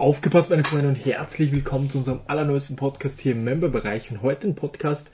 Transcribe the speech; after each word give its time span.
Aufgepasst, 0.00 0.48
meine 0.48 0.64
Freunde, 0.64 0.88
und 0.88 0.94
herzlich 0.94 1.52
willkommen 1.52 1.90
zu 1.90 1.98
unserem 1.98 2.20
allerneuesten 2.26 2.74
Podcast 2.74 3.20
hier 3.20 3.32
im 3.32 3.44
Member-Bereich. 3.44 4.10
Und 4.10 4.22
heute 4.22 4.48
ein 4.48 4.54
Podcast, 4.54 5.06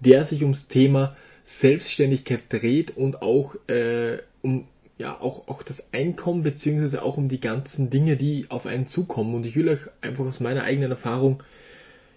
der 0.00 0.24
sich 0.24 0.40
ums 0.40 0.68
Thema 0.68 1.18
Selbstständigkeit 1.60 2.44
dreht 2.48 2.96
und 2.96 3.20
auch 3.20 3.56
äh, 3.68 4.20
um 4.40 4.68
ja 4.96 5.20
auch, 5.20 5.48
auch 5.48 5.62
das 5.62 5.82
Einkommen 5.92 6.44
beziehungsweise 6.44 7.02
auch 7.02 7.18
um 7.18 7.28
die 7.28 7.40
ganzen 7.40 7.90
Dinge, 7.90 8.16
die 8.16 8.46
auf 8.48 8.64
einen 8.64 8.86
zukommen. 8.86 9.34
Und 9.34 9.44
ich 9.44 9.54
will 9.54 9.68
euch 9.68 9.80
einfach 10.00 10.24
aus 10.24 10.40
meiner 10.40 10.62
eigenen 10.62 10.92
Erfahrung 10.92 11.42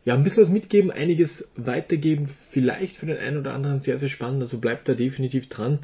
ja 0.06 0.14
ein 0.14 0.24
bisschen 0.24 0.44
was 0.44 0.50
mitgeben, 0.50 0.92
einiges 0.92 1.46
weitergeben, 1.58 2.30
vielleicht 2.52 2.96
für 2.96 3.08
den 3.08 3.18
einen 3.18 3.40
oder 3.40 3.54
anderen 3.54 3.82
sehr, 3.82 4.00
sehr 4.00 4.08
spannend. 4.08 4.42
Also 4.42 4.60
bleibt 4.60 4.88
da 4.88 4.94
definitiv 4.94 5.50
dran. 5.50 5.80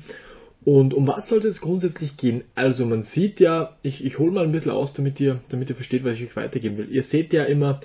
Und 0.63 0.93
um 0.93 1.07
was 1.07 1.27
sollte 1.27 1.47
es 1.47 1.59
grundsätzlich 1.59 2.17
gehen? 2.17 2.43
Also 2.53 2.85
man 2.85 3.01
sieht 3.01 3.39
ja, 3.39 3.77
ich, 3.81 4.05
ich 4.05 4.19
hole 4.19 4.31
mal 4.31 4.43
ein 4.43 4.51
bisschen 4.51 4.71
aus, 4.71 4.93
damit 4.93 5.19
ihr, 5.19 5.41
damit 5.49 5.69
ihr 5.69 5.75
versteht, 5.75 6.03
was 6.03 6.17
ich 6.17 6.23
euch 6.23 6.35
weitergeben 6.35 6.77
will. 6.77 6.87
Ihr 6.91 7.03
seht 7.03 7.33
ja 7.33 7.45
immer, 7.45 7.81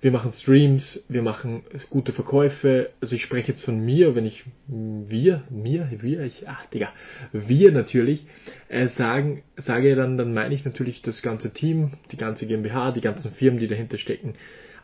wir 0.00 0.12
machen 0.12 0.32
Streams, 0.32 1.02
wir 1.08 1.22
machen 1.22 1.62
gute 1.88 2.12
Verkäufe. 2.12 2.90
Also 3.00 3.16
ich 3.16 3.22
spreche 3.22 3.52
jetzt 3.52 3.64
von 3.64 3.80
mir, 3.82 4.14
wenn 4.14 4.26
ich 4.26 4.44
wir, 4.66 5.42
mir, 5.48 5.88
wir, 6.00 6.20
ich, 6.20 6.46
ach 6.46 6.66
Digga, 6.66 6.90
wir 7.32 7.72
natürlich 7.72 8.26
äh, 8.68 8.88
sagen, 8.88 9.42
sage 9.56 9.96
dann, 9.96 10.18
dann 10.18 10.34
meine 10.34 10.54
ich 10.54 10.66
natürlich 10.66 11.00
das 11.00 11.22
ganze 11.22 11.52
Team, 11.52 11.92
die 12.12 12.18
ganze 12.18 12.46
GmbH, 12.46 12.92
die 12.92 13.00
ganzen 13.00 13.32
Firmen, 13.32 13.58
die 13.58 13.68
dahinter 13.68 13.96
stecken, 13.96 14.34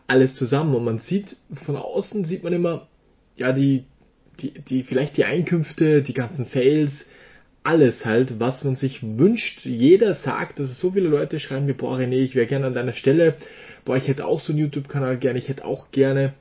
alles 0.06 0.34
zusammen. 0.34 0.74
Und 0.74 0.84
man 0.84 0.98
sieht, 0.98 1.36
von 1.66 1.76
außen 1.76 2.24
sieht 2.24 2.42
man 2.42 2.54
immer, 2.54 2.88
ja, 3.36 3.52
die, 3.52 3.84
die, 4.40 4.52
die, 4.52 4.82
vielleicht 4.82 5.18
die 5.18 5.24
Einkünfte, 5.24 6.02
die 6.02 6.14
ganzen 6.14 6.46
Sales, 6.46 7.06
alles 7.64 8.04
halt, 8.04 8.38
was 8.38 8.62
man 8.62 8.76
sich 8.76 9.02
wünscht. 9.02 9.64
Jeder 9.64 10.14
sagt, 10.14 10.60
dass 10.60 10.78
so 10.78 10.92
viele 10.92 11.08
Leute 11.08 11.40
schreiben 11.40 11.66
mir, 11.66 11.74
boah 11.74 11.98
René, 11.98 12.16
ich 12.16 12.34
wäre 12.34 12.46
gerne 12.46 12.66
an 12.66 12.74
deiner 12.74 12.92
Stelle, 12.92 13.36
boah, 13.84 13.96
ich 13.96 14.06
hätte 14.06 14.26
auch 14.26 14.40
so 14.40 14.52
einen 14.52 14.60
YouTube-Kanal 14.60 15.16
gerne, 15.16 15.38
ich 15.38 15.48
hätte 15.48 15.64
auch 15.64 15.90
gerne 15.90 16.34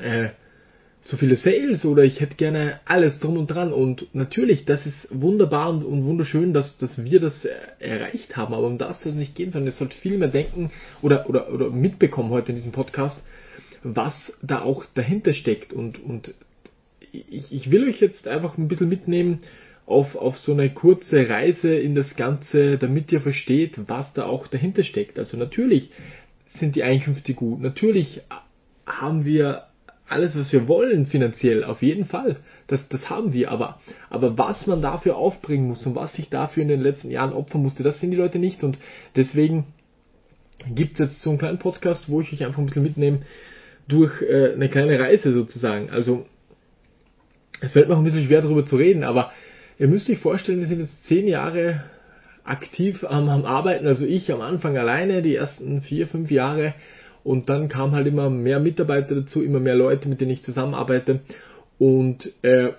äh, 0.00 0.28
so 1.02 1.16
viele 1.16 1.34
Sales 1.34 1.84
oder 1.84 2.04
ich 2.04 2.20
hätte 2.20 2.36
gerne 2.36 2.78
alles 2.84 3.18
drum 3.18 3.36
und 3.36 3.48
dran. 3.48 3.72
Und 3.72 4.14
natürlich, 4.14 4.64
das 4.64 4.86
ist 4.86 5.08
wunderbar 5.10 5.70
und, 5.70 5.84
und 5.84 6.04
wunderschön, 6.04 6.54
dass, 6.54 6.78
dass 6.78 7.02
wir 7.02 7.18
das 7.18 7.44
erreicht 7.80 8.36
haben, 8.36 8.54
aber 8.54 8.68
um 8.68 8.78
das 8.78 9.02
soll 9.02 9.12
es 9.12 9.18
nicht 9.18 9.34
gehen, 9.34 9.50
sondern 9.50 9.70
es 9.70 9.78
sollte 9.78 9.96
viel 9.98 10.16
mehr 10.18 10.28
denken 10.28 10.70
oder, 11.02 11.28
oder, 11.28 11.52
oder 11.52 11.70
mitbekommen 11.70 12.30
heute 12.30 12.50
in 12.50 12.56
diesem 12.56 12.70
Podcast, 12.70 13.16
was 13.82 14.32
da 14.40 14.62
auch 14.62 14.84
dahinter 14.94 15.34
steckt. 15.34 15.72
Und, 15.72 16.00
und 16.00 16.32
ich, 17.10 17.52
ich 17.52 17.70
will 17.72 17.88
euch 17.88 18.00
jetzt 18.00 18.28
einfach 18.28 18.56
ein 18.56 18.68
bisschen 18.68 18.88
mitnehmen, 18.88 19.40
auf, 19.86 20.16
auf 20.16 20.38
so 20.38 20.52
eine 20.52 20.70
kurze 20.70 21.28
Reise 21.28 21.74
in 21.74 21.94
das 21.94 22.14
Ganze, 22.16 22.78
damit 22.78 23.10
ihr 23.12 23.20
versteht, 23.20 23.78
was 23.88 24.12
da 24.12 24.24
auch 24.24 24.46
dahinter 24.46 24.84
steckt. 24.84 25.18
Also 25.18 25.36
natürlich 25.36 25.90
sind 26.46 26.76
die 26.76 26.82
Einkünfte 26.82 27.34
gut, 27.34 27.60
natürlich 27.60 28.20
haben 28.86 29.24
wir 29.24 29.64
alles, 30.06 30.36
was 30.36 30.52
wir 30.52 30.68
wollen 30.68 31.06
finanziell, 31.06 31.64
auf 31.64 31.82
jeden 31.82 32.04
Fall. 32.04 32.36
Das, 32.66 32.88
das 32.88 33.08
haben 33.08 33.32
wir, 33.32 33.50
aber, 33.50 33.80
aber 34.10 34.36
was 34.36 34.66
man 34.66 34.82
dafür 34.82 35.16
aufbringen 35.16 35.68
muss 35.68 35.86
und 35.86 35.94
was 35.94 36.12
sich 36.14 36.28
dafür 36.28 36.62
in 36.62 36.68
den 36.68 36.82
letzten 36.82 37.10
Jahren 37.10 37.32
opfern 37.32 37.62
musste, 37.62 37.82
das 37.82 37.98
sind 38.00 38.10
die 38.10 38.16
Leute 38.16 38.38
nicht 38.38 38.62
und 38.62 38.78
deswegen 39.16 39.66
gibt 40.74 41.00
es 41.00 41.08
jetzt 41.08 41.22
so 41.22 41.30
einen 41.30 41.38
kleinen 41.38 41.58
Podcast, 41.58 42.08
wo 42.08 42.20
ich 42.20 42.32
euch 42.32 42.44
einfach 42.44 42.58
ein 42.58 42.66
bisschen 42.66 42.82
mitnehme 42.82 43.20
durch 43.88 44.22
äh, 44.22 44.52
eine 44.52 44.68
kleine 44.68 44.98
Reise 44.98 45.32
sozusagen. 45.32 45.90
Also 45.90 46.26
es 47.60 47.72
fällt 47.72 47.88
mir 47.88 47.94
auch 47.94 47.98
ein 47.98 48.04
bisschen 48.04 48.26
schwer 48.26 48.42
darüber 48.42 48.66
zu 48.66 48.76
reden, 48.76 49.02
aber 49.02 49.32
Ihr 49.82 49.88
müsst 49.88 50.08
euch 50.08 50.20
vorstellen, 50.20 50.60
wir 50.60 50.66
sind 50.68 50.78
jetzt 50.78 51.06
zehn 51.06 51.26
Jahre 51.26 51.82
aktiv 52.44 53.02
am, 53.02 53.28
am 53.28 53.44
Arbeiten, 53.44 53.84
also 53.88 54.06
ich 54.06 54.30
am 54.30 54.40
Anfang 54.40 54.78
alleine, 54.78 55.22
die 55.22 55.34
ersten 55.34 55.80
vier, 55.80 56.06
fünf 56.06 56.30
Jahre. 56.30 56.74
Und 57.24 57.48
dann 57.48 57.68
kam 57.68 57.90
halt 57.90 58.06
immer 58.06 58.30
mehr 58.30 58.60
Mitarbeiter 58.60 59.16
dazu, 59.16 59.42
immer 59.42 59.58
mehr 59.58 59.74
Leute, 59.74 60.08
mit 60.08 60.20
denen 60.20 60.30
ich 60.30 60.44
zusammenarbeite. 60.44 61.22
Und 61.78 62.32
äh, 62.42 62.74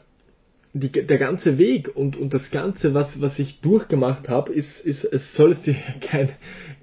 die, 0.72 0.94
der 0.94 1.18
ganze 1.18 1.58
Weg 1.58 1.94
und, 1.94 2.16
und 2.16 2.34
das 2.34 2.52
Ganze, 2.52 2.94
was, 2.94 3.20
was 3.20 3.38
ich 3.38 3.60
durchgemacht 3.60 4.30
habe, 4.30 4.54
ist, 4.54 4.80
ist, 4.80 5.04
es 5.04 5.34
soll 5.34 5.52
jetzt 5.52 5.70
kein, 6.02 6.30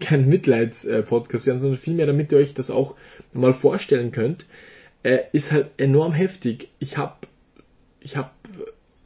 kein 0.01 0.29
Mitleidspodcast 0.29 1.47
sein, 1.47 1.61
sondern 1.61 1.81
vielmehr, 1.81 2.05
damit 2.05 2.31
ihr 2.31 2.37
euch 2.37 2.53
das 2.53 2.71
auch 2.71 2.95
mal 3.33 3.55
vorstellen 3.55 4.13
könnt, 4.13 4.45
äh, 5.03 5.21
ist 5.33 5.51
halt 5.51 5.71
enorm 5.79 6.13
heftig. 6.13 6.69
Ich 6.79 6.99
habe 6.99 7.15
ich 8.01 8.19
hab 8.19 8.35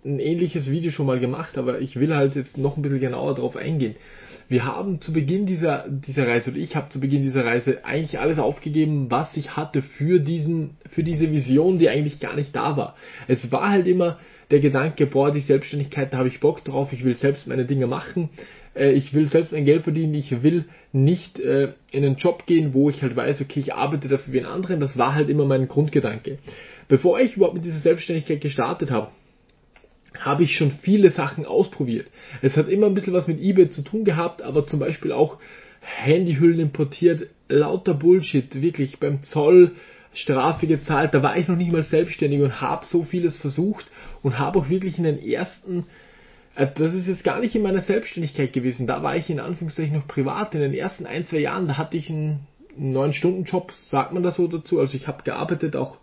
ein 0.04 0.19
ähnliches 0.19 0.70
Video 0.70 0.91
schon 0.91 1.06
mal 1.06 1.19
gemacht, 1.19 1.56
aber 1.56 1.81
ich 1.81 1.98
will 1.98 2.15
halt 2.15 2.37
jetzt 2.37 2.59
noch 2.59 2.76
ein 2.76 2.82
bisschen 2.82 3.00
genauer 3.00 3.34
darauf 3.34 3.56
eingehen. 3.56 3.94
Wir 4.48 4.66
haben 4.66 5.00
zu 5.00 5.12
Beginn 5.12 5.47
dieser, 5.47 5.88
dieser 5.88 6.26
Reise, 6.26 6.50
oder 6.50 6.59
ich 6.59 6.76
habe 6.76 6.91
zu 6.91 7.00
Beginn 7.00 7.22
dieser 7.22 7.44
Reise 7.47 7.84
eigentlich 7.84 8.19
alles 8.19 8.38
aufgegeben, 8.38 9.10
was 9.10 9.34
ich 9.37 9.56
hatte 9.56 9.81
für 9.81 10.20
diesen, 10.20 10.76
für 10.91 11.03
diese 11.03 11.31
Vision, 11.31 11.78
die 11.78 11.88
eigentlich 11.88 12.20
gar 12.20 12.37
nicht 12.37 12.54
da 12.54 12.76
war. 12.76 12.94
Es 13.26 13.50
war 13.50 13.70
halt 13.70 13.87
immer 13.87 14.19
der 14.50 14.60
Gedanke, 14.60 15.06
boah, 15.06 15.32
die 15.32 15.41
Selbstständigkeit, 15.41 16.12
da 16.12 16.19
habe 16.19 16.28
ich 16.28 16.41
Bock 16.41 16.62
drauf, 16.62 16.93
ich 16.93 17.04
will 17.04 17.16
selbst 17.16 17.47
meine 17.47 17.64
Dinge 17.64 17.87
machen, 17.87 18.28
äh, 18.75 18.93
ich 18.93 19.14
will 19.14 19.28
selbst 19.28 19.53
mein 19.53 19.64
Geld 19.64 19.84
verdienen, 19.84 20.12
ich 20.12 20.43
will 20.43 20.66
nicht 20.93 21.41
äh, 21.41 21.72
in 21.91 22.04
einen 22.04 22.16
Job 22.16 22.44
gehen, 22.44 22.75
wo 22.75 22.91
ich 22.91 23.00
halt 23.00 23.16
weiß, 23.16 23.41
okay, 23.41 23.60
ich 23.60 23.72
arbeite 23.72 24.09
dafür 24.09 24.34
wie 24.34 24.41
ein 24.41 24.47
anderen, 24.47 24.81
das 24.81 24.98
war 24.98 25.14
halt 25.14 25.31
immer 25.31 25.47
mein 25.47 25.69
Grundgedanke. 25.69 26.38
Bevor 26.88 27.19
ich 27.19 27.37
überhaupt 27.37 27.54
mit 27.54 27.64
dieser 27.64 27.81
Selbstständigkeit 27.81 28.43
gestartet 28.43 28.91
habe, 28.91 29.09
habe 30.19 30.44
ich 30.44 30.56
schon 30.56 30.70
viele 30.70 31.10
Sachen 31.10 31.47
ausprobiert. 31.47 32.06
Es 32.41 32.56
hat 32.56 32.69
immer 32.69 32.86
ein 32.86 32.94
bisschen 32.94 33.12
was 33.12 33.26
mit 33.26 33.41
eBay 33.41 33.69
zu 33.69 33.82
tun 33.82 34.04
gehabt, 34.04 34.42
aber 34.42 34.66
zum 34.66 34.78
Beispiel 34.78 35.12
auch 35.12 35.38
Handyhüllen 35.80 36.60
importiert, 36.60 37.28
lauter 37.48 37.94
Bullshit, 37.94 38.62
wirklich 38.62 38.98
beim 38.98 39.22
Zoll 39.22 39.72
Strafe 40.14 40.66
gezahlt, 40.66 41.12
da 41.12 41.22
war 41.22 41.36
ich 41.36 41.48
noch 41.48 41.56
nicht 41.56 41.72
mal 41.72 41.82
selbstständig 41.82 42.41
und 42.41 42.60
habe 42.60 42.86
so 42.86 43.02
vieles 43.02 43.36
versucht 43.36 43.86
und 44.22 44.38
habe 44.38 44.60
auch 44.60 44.70
wirklich 44.70 44.97
in 44.97 45.04
den 45.04 45.19
ersten, 45.19 45.86
äh, 46.54 46.69
das 46.72 46.94
ist 46.94 47.08
jetzt 47.08 47.25
gar 47.25 47.41
nicht 47.41 47.54
in 47.56 47.62
meiner 47.62 47.82
Selbstständigkeit 47.82 48.52
gewesen, 48.52 48.86
da 48.86 49.02
war 49.02 49.16
ich 49.16 49.28
in 49.28 49.41
Anführungszeichen 49.41 49.96
noch 49.96 50.06
privat, 50.06 50.54
in 50.54 50.60
den 50.60 50.72
ersten 50.72 51.04
ein, 51.04 51.26
zwei 51.26 51.38
Jahren, 51.38 51.66
da 51.66 51.76
hatte 51.76 51.96
ich 51.96 52.08
einen 52.08 52.46
neun 52.76 53.12
Stunden 53.12 53.42
Job, 53.42 53.72
sagt 53.72 54.12
man 54.12 54.22
das 54.22 54.36
so 54.36 54.46
dazu, 54.46 54.78
also 54.78 54.96
ich 54.96 55.08
habe 55.08 55.25
gearbeitet, 55.25 55.75
auch 55.75 55.98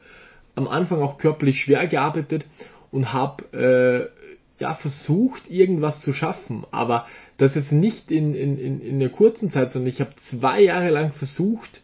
am 0.55 0.67
Anfang 0.67 1.01
auch 1.01 1.17
körperlich 1.17 1.61
schwer 1.61 1.87
gearbeitet 1.87 2.45
und 2.91 3.13
habe 3.13 3.43
äh, 3.53 4.31
ja 4.61 4.75
versucht, 4.75 5.49
irgendwas 5.49 6.01
zu 6.01 6.13
schaffen. 6.13 6.65
Aber 6.71 7.07
das 7.37 7.55
jetzt 7.55 7.71
nicht 7.71 8.11
in, 8.11 8.35
in, 8.35 8.57
in, 8.57 8.81
in 8.81 8.95
einer 8.95 9.09
kurzen 9.09 9.49
Zeit, 9.49 9.71
sondern 9.71 9.89
ich 9.89 9.99
habe 9.99 10.11
zwei 10.29 10.61
Jahre 10.61 10.89
lang 10.89 11.13
versucht, 11.13 11.81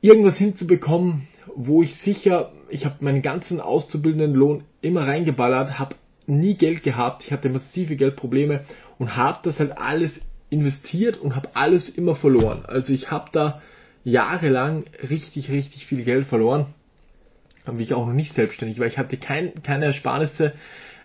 irgendwas 0.00 0.36
hinzubekommen, 0.36 1.28
wo 1.54 1.82
ich 1.82 1.94
sicher, 1.96 2.52
ich 2.68 2.84
habe 2.86 2.96
meinen 3.00 3.22
ganzen 3.22 3.60
auszubildenden 3.60 4.34
Lohn 4.34 4.64
immer 4.80 5.06
reingeballert, 5.06 5.78
habe 5.78 5.96
nie 6.26 6.54
Geld 6.54 6.82
gehabt, 6.82 7.24
ich 7.24 7.32
hatte 7.32 7.50
massive 7.50 7.96
Geldprobleme 7.96 8.62
und 8.98 9.16
habe 9.16 9.40
das 9.42 9.58
halt 9.58 9.76
alles 9.76 10.12
investiert 10.48 11.18
und 11.18 11.36
habe 11.36 11.50
alles 11.54 11.88
immer 11.88 12.14
verloren. 12.14 12.64
Also 12.66 12.92
ich 12.92 13.10
habe 13.10 13.30
da 13.32 13.60
jahrelang 14.04 14.84
richtig, 15.08 15.50
richtig 15.50 15.86
viel 15.86 16.04
Geld 16.04 16.26
verloren 16.26 16.66
wie 17.66 17.82
ich 17.82 17.94
auch 17.94 18.06
noch 18.06 18.12
nicht 18.12 18.32
selbstständig 18.32 18.78
war. 18.78 18.86
Ich 18.86 18.98
hatte 18.98 19.16
kein, 19.16 19.62
keine 19.62 19.86
Ersparnisse. 19.86 20.52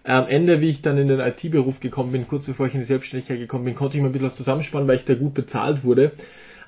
Am 0.03 0.27
Ende, 0.27 0.61
wie 0.61 0.69
ich 0.69 0.81
dann 0.81 0.97
in 0.97 1.07
den 1.07 1.19
IT-Beruf 1.19 1.79
gekommen 1.79 2.11
bin, 2.11 2.27
kurz 2.27 2.45
bevor 2.45 2.67
ich 2.67 2.75
in 2.75 2.79
die 2.79 2.85
Selbstständigkeit 2.85 3.39
gekommen 3.39 3.65
bin, 3.65 3.75
konnte 3.75 3.97
ich 3.97 4.03
mir 4.03 4.09
ein 4.09 4.11
bisschen 4.11 4.27
was 4.27 4.35
zusammenspannen, 4.35 4.87
weil 4.87 4.97
ich 4.97 5.05
da 5.05 5.15
gut 5.15 5.33
bezahlt 5.33 5.83
wurde. 5.83 6.11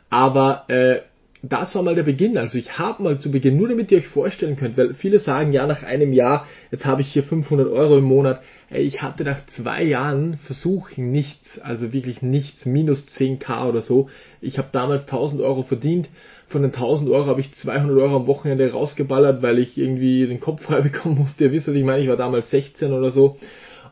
Aber 0.09 0.65
äh, 0.69 1.01
das 1.49 1.75
war 1.75 1.83
mal 1.83 1.95
der 1.95 2.03
Beginn. 2.03 2.37
Also 2.37 2.57
ich 2.57 2.77
habe 2.77 3.03
mal 3.03 3.19
zu 3.19 3.31
Beginn, 3.31 3.57
nur 3.57 3.67
damit 3.67 3.91
ihr 3.91 3.99
euch 3.99 4.07
vorstellen 4.07 4.55
könnt, 4.55 4.77
weil 4.77 4.93
viele 4.93 5.19
sagen, 5.19 5.51
ja, 5.51 5.67
nach 5.67 5.83
einem 5.83 6.13
Jahr, 6.13 6.47
jetzt 6.71 6.85
habe 6.85 7.01
ich 7.01 7.11
hier 7.11 7.23
500 7.23 7.67
Euro 7.67 7.97
im 7.97 8.03
Monat. 8.03 8.41
Ey, 8.69 8.83
ich 8.83 9.01
hatte 9.01 9.23
nach 9.23 9.45
zwei 9.55 9.83
Jahren 9.83 10.37
Versuch 10.45 10.97
nichts, 10.97 11.59
also 11.59 11.93
wirklich 11.93 12.21
nichts, 12.21 12.65
minus 12.65 13.05
10k 13.17 13.69
oder 13.69 13.81
so. 13.81 14.09
Ich 14.41 14.57
habe 14.57 14.69
damals 14.71 15.03
1000 15.03 15.41
Euro 15.41 15.63
verdient. 15.63 16.09
Von 16.49 16.61
den 16.61 16.73
1000 16.73 17.09
Euro 17.09 17.27
habe 17.27 17.41
ich 17.41 17.53
200 17.53 17.97
Euro 17.97 18.15
am 18.15 18.27
Wochenende 18.27 18.71
rausgeballert, 18.71 19.41
weil 19.41 19.59
ich 19.59 19.77
irgendwie 19.77 20.27
den 20.27 20.39
Kopf 20.39 20.61
frei 20.63 20.81
bekommen 20.81 21.17
musste. 21.17 21.45
Ihr 21.45 21.51
wisst, 21.51 21.67
was 21.67 21.75
ich 21.75 21.83
meine, 21.83 22.01
ich 22.01 22.09
war 22.09 22.17
damals 22.17 22.49
16 22.49 22.91
oder 22.93 23.11
so. 23.11 23.37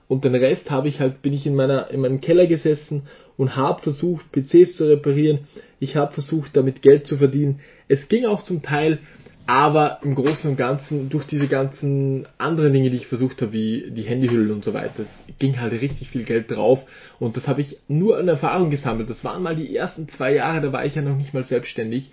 Und 0.07 0.23
den 0.23 0.35
Rest 0.35 0.69
habe 0.69 0.87
ich 0.87 0.99
halt, 0.99 1.21
bin 1.21 1.33
ich 1.33 1.47
in 1.47 1.55
meiner, 1.55 1.89
in 1.89 2.01
meinem 2.01 2.21
Keller 2.21 2.45
gesessen 2.45 3.03
und 3.37 3.55
habe 3.55 3.81
versucht, 3.81 4.31
PCs 4.31 4.77
zu 4.77 4.87
reparieren. 4.87 5.39
Ich 5.79 5.95
habe 5.95 6.13
versucht, 6.13 6.55
damit 6.55 6.81
Geld 6.81 7.05
zu 7.05 7.17
verdienen. 7.17 7.59
Es 7.87 8.07
ging 8.07 8.25
auch 8.25 8.43
zum 8.43 8.61
Teil, 8.61 8.99
aber 9.47 9.99
im 10.03 10.15
Großen 10.15 10.49
und 10.49 10.55
Ganzen, 10.55 11.09
durch 11.09 11.25
diese 11.25 11.47
ganzen 11.47 12.27
anderen 12.37 12.73
Dinge, 12.73 12.89
die 12.89 12.97
ich 12.97 13.07
versucht 13.07 13.41
habe, 13.41 13.53
wie 13.53 13.91
die 13.91 14.01
Handyhüllen 14.01 14.51
und 14.51 14.63
so 14.63 14.73
weiter, 14.73 15.05
ging 15.37 15.59
halt 15.59 15.73
richtig 15.73 16.09
viel 16.09 16.23
Geld 16.23 16.49
drauf. 16.49 16.79
Und 17.19 17.37
das 17.37 17.47
habe 17.47 17.61
ich 17.61 17.77
nur 17.87 18.17
an 18.17 18.27
Erfahrung 18.27 18.71
gesammelt. 18.71 19.09
Das 19.09 19.23
waren 19.23 19.43
mal 19.43 19.55
die 19.55 19.75
ersten 19.75 20.07
zwei 20.09 20.33
Jahre, 20.33 20.61
da 20.61 20.73
war 20.73 20.85
ich 20.85 20.95
ja 20.95 21.03
noch 21.03 21.15
nicht 21.15 21.33
mal 21.33 21.43
selbstständig 21.43 22.11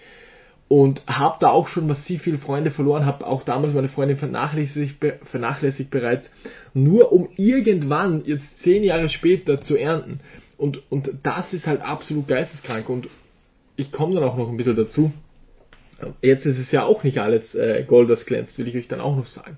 und 0.72 1.02
habe 1.06 1.36
da 1.38 1.50
auch 1.50 1.68
schon 1.68 1.86
massiv 1.86 2.22
viele 2.22 2.38
Freunde 2.38 2.70
verloren, 2.70 3.04
habe 3.04 3.26
auch 3.26 3.42
damals 3.42 3.74
meine 3.74 3.90
Freundin 3.90 4.16
vernachlässigt, 4.16 5.04
vernachlässigt 5.24 5.90
bereits, 5.90 6.30
nur 6.72 7.12
um 7.12 7.28
irgendwann 7.36 8.24
jetzt 8.24 8.58
zehn 8.60 8.82
Jahre 8.82 9.10
später 9.10 9.60
zu 9.60 9.76
ernten. 9.76 10.20
Und, 10.62 10.80
und 10.92 11.10
das 11.24 11.52
ist 11.52 11.66
halt 11.66 11.82
absolut 11.82 12.28
geisteskrank. 12.28 12.88
Und 12.88 13.08
ich 13.74 13.90
komme 13.90 14.14
dann 14.14 14.22
auch 14.22 14.36
noch 14.36 14.48
ein 14.48 14.56
bisschen 14.56 14.76
dazu. 14.76 15.12
Jetzt 16.20 16.46
ist 16.46 16.56
es 16.56 16.70
ja 16.70 16.84
auch 16.84 17.02
nicht 17.02 17.18
alles 17.18 17.56
äh, 17.56 17.82
Gold, 17.84 18.08
das 18.08 18.26
glänzt, 18.26 18.56
will 18.58 18.68
ich 18.68 18.76
euch 18.76 18.86
dann 18.86 19.00
auch 19.00 19.16
noch 19.16 19.26
sagen. 19.26 19.56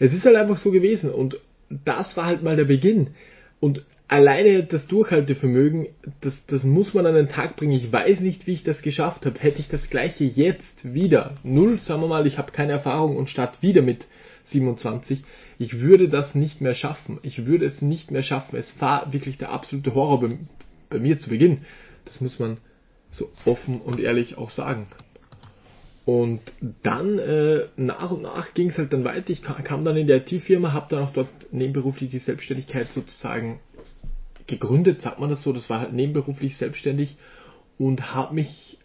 Es 0.00 0.12
ist 0.12 0.26
halt 0.26 0.36
einfach 0.36 0.58
so 0.58 0.70
gewesen 0.70 1.10
und 1.10 1.40
das 1.86 2.14
war 2.18 2.26
halt 2.26 2.42
mal 2.42 2.56
der 2.56 2.64
Beginn. 2.64 3.14
Und 3.58 3.86
alleine 4.06 4.64
das 4.64 4.86
Durchhaltevermögen, 4.86 5.88
das, 6.20 6.44
das 6.46 6.62
muss 6.62 6.92
man 6.92 7.06
an 7.06 7.14
den 7.14 7.30
Tag 7.30 7.56
bringen. 7.56 7.72
Ich 7.72 7.90
weiß 7.90 8.20
nicht, 8.20 8.46
wie 8.46 8.52
ich 8.52 8.64
das 8.64 8.82
geschafft 8.82 9.24
habe. 9.24 9.40
Hätte 9.40 9.60
ich 9.60 9.68
das 9.68 9.88
gleiche 9.88 10.24
jetzt 10.24 10.92
wieder, 10.92 11.36
null, 11.42 11.80
sagen 11.80 12.02
wir 12.02 12.08
mal, 12.08 12.26
ich 12.26 12.36
habe 12.36 12.52
keine 12.52 12.72
Erfahrung 12.72 13.16
und 13.16 13.30
start 13.30 13.62
wieder 13.62 13.80
mit 13.80 14.06
27, 14.44 15.24
ich 15.58 15.80
würde 15.80 16.08
das 16.08 16.34
nicht 16.34 16.60
mehr 16.60 16.74
schaffen. 16.74 17.18
Ich 17.22 17.46
würde 17.46 17.64
es 17.64 17.82
nicht 17.82 18.10
mehr 18.10 18.22
schaffen. 18.22 18.56
Es 18.56 18.80
war 18.80 19.12
wirklich 19.12 19.38
der 19.38 19.50
absolute 19.50 19.94
Horror 19.94 20.20
bei, 20.20 20.38
bei 20.90 20.98
mir 20.98 21.18
zu 21.18 21.30
Beginn. 21.30 21.62
Das 22.04 22.20
muss 22.20 22.38
man 22.38 22.58
so 23.10 23.30
offen 23.44 23.80
und 23.80 24.00
ehrlich 24.00 24.36
auch 24.36 24.50
sagen. 24.50 24.88
Und 26.04 26.40
dann 26.82 27.18
äh, 27.18 27.68
nach 27.76 28.10
und 28.10 28.22
nach 28.22 28.52
ging 28.52 28.68
es 28.68 28.76
halt 28.76 28.92
dann 28.92 29.04
weiter. 29.04 29.30
Ich 29.30 29.42
kam 29.42 29.84
dann 29.84 29.96
in 29.96 30.06
die 30.06 30.12
IT-Firma, 30.12 30.72
habe 30.72 30.86
dann 30.90 31.04
auch 31.04 31.12
dort 31.14 31.30
nebenberuflich 31.50 32.10
die 32.10 32.18
Selbstständigkeit 32.18 32.88
sozusagen 32.92 33.60
gegründet, 34.46 35.00
sagt 35.00 35.18
man 35.18 35.30
das 35.30 35.42
so. 35.42 35.52
Das 35.52 35.70
war 35.70 35.80
halt 35.80 35.94
nebenberuflich 35.94 36.58
selbstständig 36.58 37.16
und 37.78 38.14
habe 38.14 38.34
mich 38.34 38.78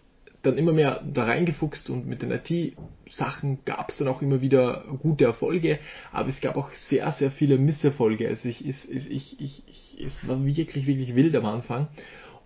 dann 0.50 0.58
immer 0.58 0.74
mehr 0.74 1.02
da 1.14 1.26
reingefuchst 1.26 1.90
und 1.90 2.08
mit 2.08 2.22
den 2.22 2.32
IT-Sachen 2.32 3.60
gab 3.66 3.90
es 3.90 3.98
dann 3.98 4.08
auch 4.08 4.22
immer 4.22 4.42
wieder 4.42 4.84
gute 5.00 5.26
Erfolge, 5.26 5.80
aber 6.12 6.30
es 6.30 6.42
gab 6.42 6.58
auch 6.58 6.72
sehr, 6.72 7.12
sehr 7.12 7.32
viele 7.32 7.58
Misserfolge. 7.58 8.28
Also 8.28 8.50
ich, 8.50 8.66
ich, 8.66 8.90
ich, 8.90 9.12
ich, 9.40 9.64
ich, 9.68 10.06
es 10.06 10.28
war 10.28 10.46
wirklich, 10.46 10.88
wirklich 10.88 11.16
wild 11.16 11.36
am 11.36 11.46
Anfang. 11.46 11.88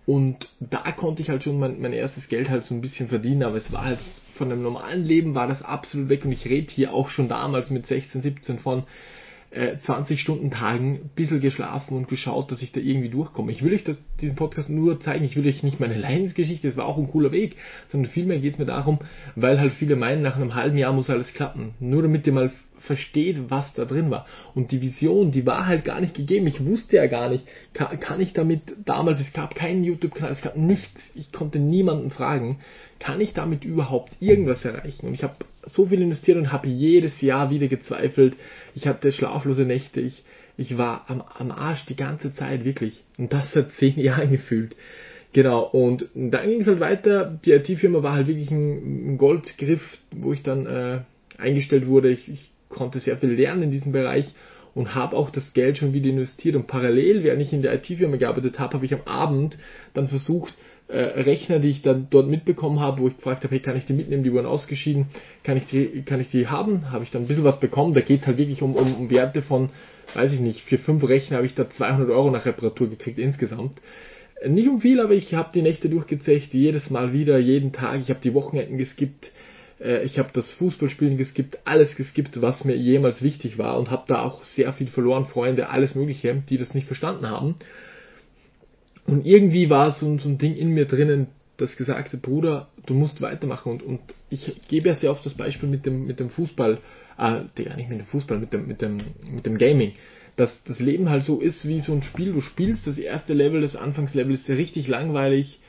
Und 0.06 0.50
da 0.60 0.92
konnte 0.92 1.22
ich 1.22 1.30
halt 1.30 1.42
schon 1.42 1.58
mein, 1.58 1.80
mein 1.80 1.94
erstes 1.94 2.28
Geld 2.28 2.50
halt 2.50 2.64
so 2.64 2.74
ein 2.74 2.82
bisschen 2.82 3.08
verdienen, 3.08 3.42
aber 3.42 3.56
es 3.56 3.72
war 3.72 3.84
halt 3.84 4.00
von 4.34 4.52
einem 4.52 4.62
normalen 4.62 5.04
Leben 5.04 5.34
war 5.34 5.46
das 5.46 5.62
absolut 5.62 6.08
weg 6.08 6.24
und 6.24 6.32
ich 6.32 6.44
rede 6.44 6.70
hier 6.70 6.92
auch 6.92 7.08
schon 7.08 7.28
damals 7.28 7.70
mit 7.70 7.86
16, 7.86 8.20
17 8.20 8.58
von 8.58 8.82
äh, 9.54 9.78
20 9.78 10.20
Stunden 10.20 10.50
Tagen, 10.50 10.94
ein 10.94 11.10
bisschen 11.14 11.40
geschlafen 11.40 11.96
und 11.96 12.08
geschaut, 12.08 12.50
dass 12.50 12.62
ich 12.62 12.72
da 12.72 12.80
irgendwie 12.80 13.08
durchkomme. 13.08 13.52
Ich 13.52 13.62
will 13.62 13.72
euch 13.72 13.84
das, 13.84 13.98
diesen 14.20 14.36
Podcast 14.36 14.68
nur 14.68 15.00
zeigen, 15.00 15.24
ich 15.24 15.36
will 15.36 15.46
euch 15.46 15.62
nicht 15.62 15.80
meine 15.80 15.94
Leidensgeschichte, 15.98 16.66
das 16.68 16.76
war 16.76 16.86
auch 16.86 16.98
ein 16.98 17.10
cooler 17.10 17.32
Weg, 17.32 17.56
sondern 17.88 18.10
vielmehr 18.10 18.38
geht 18.40 18.54
es 18.54 18.58
mir 18.58 18.66
darum, 18.66 18.98
weil 19.36 19.60
halt 19.60 19.72
viele 19.72 19.96
meinen, 19.96 20.22
nach 20.22 20.36
einem 20.36 20.54
halben 20.54 20.76
Jahr 20.76 20.92
muss 20.92 21.10
alles 21.10 21.32
klappen. 21.32 21.74
Nur 21.80 22.02
damit 22.02 22.26
ihr 22.26 22.32
mal 22.32 22.50
versteht, 22.80 23.50
was 23.50 23.72
da 23.74 23.84
drin 23.84 24.10
war. 24.10 24.26
Und 24.54 24.70
die 24.70 24.82
Vision, 24.82 25.30
die 25.30 25.46
war 25.46 25.66
halt 25.66 25.84
gar 25.84 26.00
nicht 26.00 26.14
gegeben. 26.14 26.46
Ich 26.46 26.64
wusste 26.64 26.96
ja 26.96 27.06
gar 27.06 27.30
nicht, 27.30 27.46
kann, 27.72 27.98
kann 27.98 28.20
ich 28.20 28.32
damit 28.32 28.60
damals, 28.84 29.20
es 29.20 29.32
gab 29.32 29.54
keinen 29.54 29.84
YouTube-Kanal, 29.84 30.32
es 30.32 30.42
gab 30.42 30.56
nichts, 30.56 31.10
ich 31.14 31.32
konnte 31.32 31.58
niemanden 31.58 32.10
fragen, 32.10 32.58
kann 32.98 33.20
ich 33.20 33.32
damit 33.32 33.64
überhaupt 33.64 34.12
irgendwas 34.20 34.64
erreichen? 34.64 35.06
Und 35.06 35.14
ich 35.14 35.22
habe 35.22 35.34
so 35.66 35.86
viel 35.86 36.02
investiert 36.02 36.36
und 36.36 36.52
habe 36.52 36.68
jedes 36.68 37.20
Jahr 37.20 37.50
wieder 37.50 37.68
gezweifelt. 37.68 38.36
Ich 38.74 38.86
hatte 38.86 39.12
schlaflose 39.12 39.64
Nächte, 39.64 40.00
ich, 40.00 40.24
ich 40.56 40.76
war 40.76 41.04
am, 41.08 41.22
am 41.38 41.50
Arsch 41.50 41.84
die 41.86 41.96
ganze 41.96 42.32
Zeit, 42.32 42.64
wirklich. 42.64 43.02
Und 43.18 43.32
das 43.32 43.52
seit 43.52 43.72
zehn 43.72 43.98
Jahren 44.00 44.30
gefühlt. 44.30 44.76
Genau, 45.32 45.64
und 45.64 46.08
dann 46.14 46.48
ging 46.48 46.60
es 46.60 46.68
halt 46.68 46.78
weiter. 46.78 47.40
Die 47.44 47.50
IT-Firma 47.50 48.02
war 48.04 48.12
halt 48.12 48.28
wirklich 48.28 48.52
ein, 48.52 49.18
Goldgriff, 49.18 49.82
wo 50.12 50.32
ich 50.32 50.44
dann 50.44 50.66
äh, 50.66 51.00
eingestellt 51.38 51.88
wurde. 51.88 52.10
Ich, 52.10 52.28
ich 52.28 52.52
konnte 52.68 53.00
sehr 53.00 53.16
viel 53.16 53.32
lernen 53.32 53.64
in 53.64 53.70
diesem 53.72 53.90
Bereich 53.90 54.32
und 54.74 54.94
habe 54.94 55.16
auch 55.16 55.30
das 55.30 55.52
Geld 55.52 55.78
schon 55.78 55.92
wieder 55.92 56.10
investiert. 56.10 56.54
Und 56.54 56.68
parallel, 56.68 57.24
während 57.24 57.42
ich 57.42 57.52
in 57.52 57.62
der 57.62 57.74
IT-Firma 57.74 58.16
gearbeitet 58.16 58.60
habe, 58.60 58.74
habe 58.74 58.84
ich 58.84 58.94
am 58.94 59.02
Abend 59.06 59.58
dann 59.92 60.06
versucht, 60.06 60.54
äh, 60.88 60.98
Rechner, 60.98 61.58
die 61.58 61.70
ich 61.70 61.82
dann 61.82 62.08
dort 62.10 62.28
mitbekommen 62.28 62.80
habe, 62.80 63.00
wo 63.00 63.08
ich 63.08 63.16
gefragt 63.16 63.44
habe, 63.44 63.54
hey, 63.54 63.60
kann 63.60 63.76
ich 63.76 63.86
die 63.86 63.94
mitnehmen, 63.94 64.22
die 64.22 64.32
wurden 64.32 64.46
ausgeschieden, 64.46 65.06
kann 65.42 65.56
ich 65.56 65.66
die, 65.66 66.02
kann 66.02 66.20
ich 66.20 66.30
die 66.30 66.46
haben? 66.48 66.90
Habe 66.90 67.04
ich 67.04 67.10
dann 67.10 67.22
ein 67.22 67.28
bisschen 67.28 67.44
was 67.44 67.60
bekommen. 67.60 67.94
Da 67.94 68.00
geht 68.00 68.20
es 68.20 68.26
halt 68.26 68.38
wirklich 68.38 68.62
um, 68.62 68.76
um, 68.76 68.94
um 68.94 69.10
Werte 69.10 69.42
von, 69.42 69.70
weiß 70.14 70.32
ich 70.32 70.40
nicht, 70.40 70.60
für 70.60 70.78
fünf 70.78 71.06
Rechner 71.08 71.38
habe 71.38 71.46
ich 71.46 71.54
da 71.54 71.68
200 71.68 72.10
Euro 72.10 72.30
nach 72.30 72.44
Reparatur 72.44 72.90
gekriegt 72.90 73.18
insgesamt. 73.18 73.80
Nicht 74.46 74.68
um 74.68 74.80
viel, 74.80 75.00
aber 75.00 75.14
ich 75.14 75.32
habe 75.34 75.50
die 75.54 75.62
Nächte 75.62 75.88
durchgezecht, 75.88 76.52
jedes 76.52 76.90
Mal 76.90 77.12
wieder, 77.12 77.38
jeden 77.38 77.72
Tag. 77.72 78.00
Ich 78.02 78.10
habe 78.10 78.20
die 78.22 78.34
Wochenenden 78.34 78.76
geskippt 78.76 79.32
äh, 79.80 80.02
ich 80.04 80.18
habe 80.18 80.30
das 80.32 80.52
Fußballspielen 80.52 81.16
geskippt, 81.16 81.58
alles 81.64 81.96
geskippt, 81.96 82.40
was 82.42 82.64
mir 82.64 82.76
jemals 82.76 83.22
wichtig 83.22 83.58
war 83.58 83.78
und 83.78 83.90
habe 83.90 84.04
da 84.06 84.22
auch 84.22 84.44
sehr 84.44 84.72
viel 84.72 84.88
verloren, 84.88 85.26
Freunde, 85.26 85.68
alles 85.68 85.94
Mögliche, 85.94 86.42
die 86.48 86.58
das 86.58 86.74
nicht 86.74 86.86
verstanden 86.86 87.28
haben. 87.28 87.56
Und 89.06 89.26
irgendwie 89.26 89.70
war 89.70 89.92
so, 89.92 90.18
so 90.18 90.28
ein 90.28 90.38
Ding 90.38 90.56
in 90.56 90.70
mir 90.70 90.86
drinnen, 90.86 91.28
das 91.56 91.76
gesagte, 91.76 92.16
Bruder, 92.16 92.68
du 92.86 92.94
musst 92.94 93.20
weitermachen. 93.20 93.72
Und, 93.72 93.82
und 93.82 94.00
ich 94.30 94.60
gebe 94.68 94.88
ja 94.88 94.94
sehr 94.94 95.10
oft 95.10 95.24
das 95.24 95.34
Beispiel 95.34 95.68
mit 95.68 95.86
dem, 95.86 96.06
mit 96.06 96.20
dem 96.20 96.30
Fußball, 96.30 96.78
äh, 97.18 97.22
ja 97.62 97.76
nicht 97.76 97.90
mit 97.90 98.00
dem 98.00 98.06
Fußball, 98.06 98.38
mit 98.38 98.52
dem, 98.52 98.66
mit 98.66 98.82
dem, 98.82 98.98
mit 99.30 99.46
dem 99.46 99.58
Gaming. 99.58 99.92
Dass 100.36 100.64
das 100.64 100.80
Leben 100.80 101.10
halt 101.10 101.22
so 101.22 101.40
ist 101.40 101.66
wie 101.68 101.80
so 101.80 101.92
ein 101.92 102.02
Spiel. 102.02 102.32
Du 102.32 102.40
spielst 102.40 102.86
das 102.86 102.98
erste 102.98 103.34
Level, 103.34 103.60
das 103.60 103.76
Anfangslevel 103.76 104.34
ist 104.34 104.48
richtig 104.48 104.88
langweilig 104.88 105.60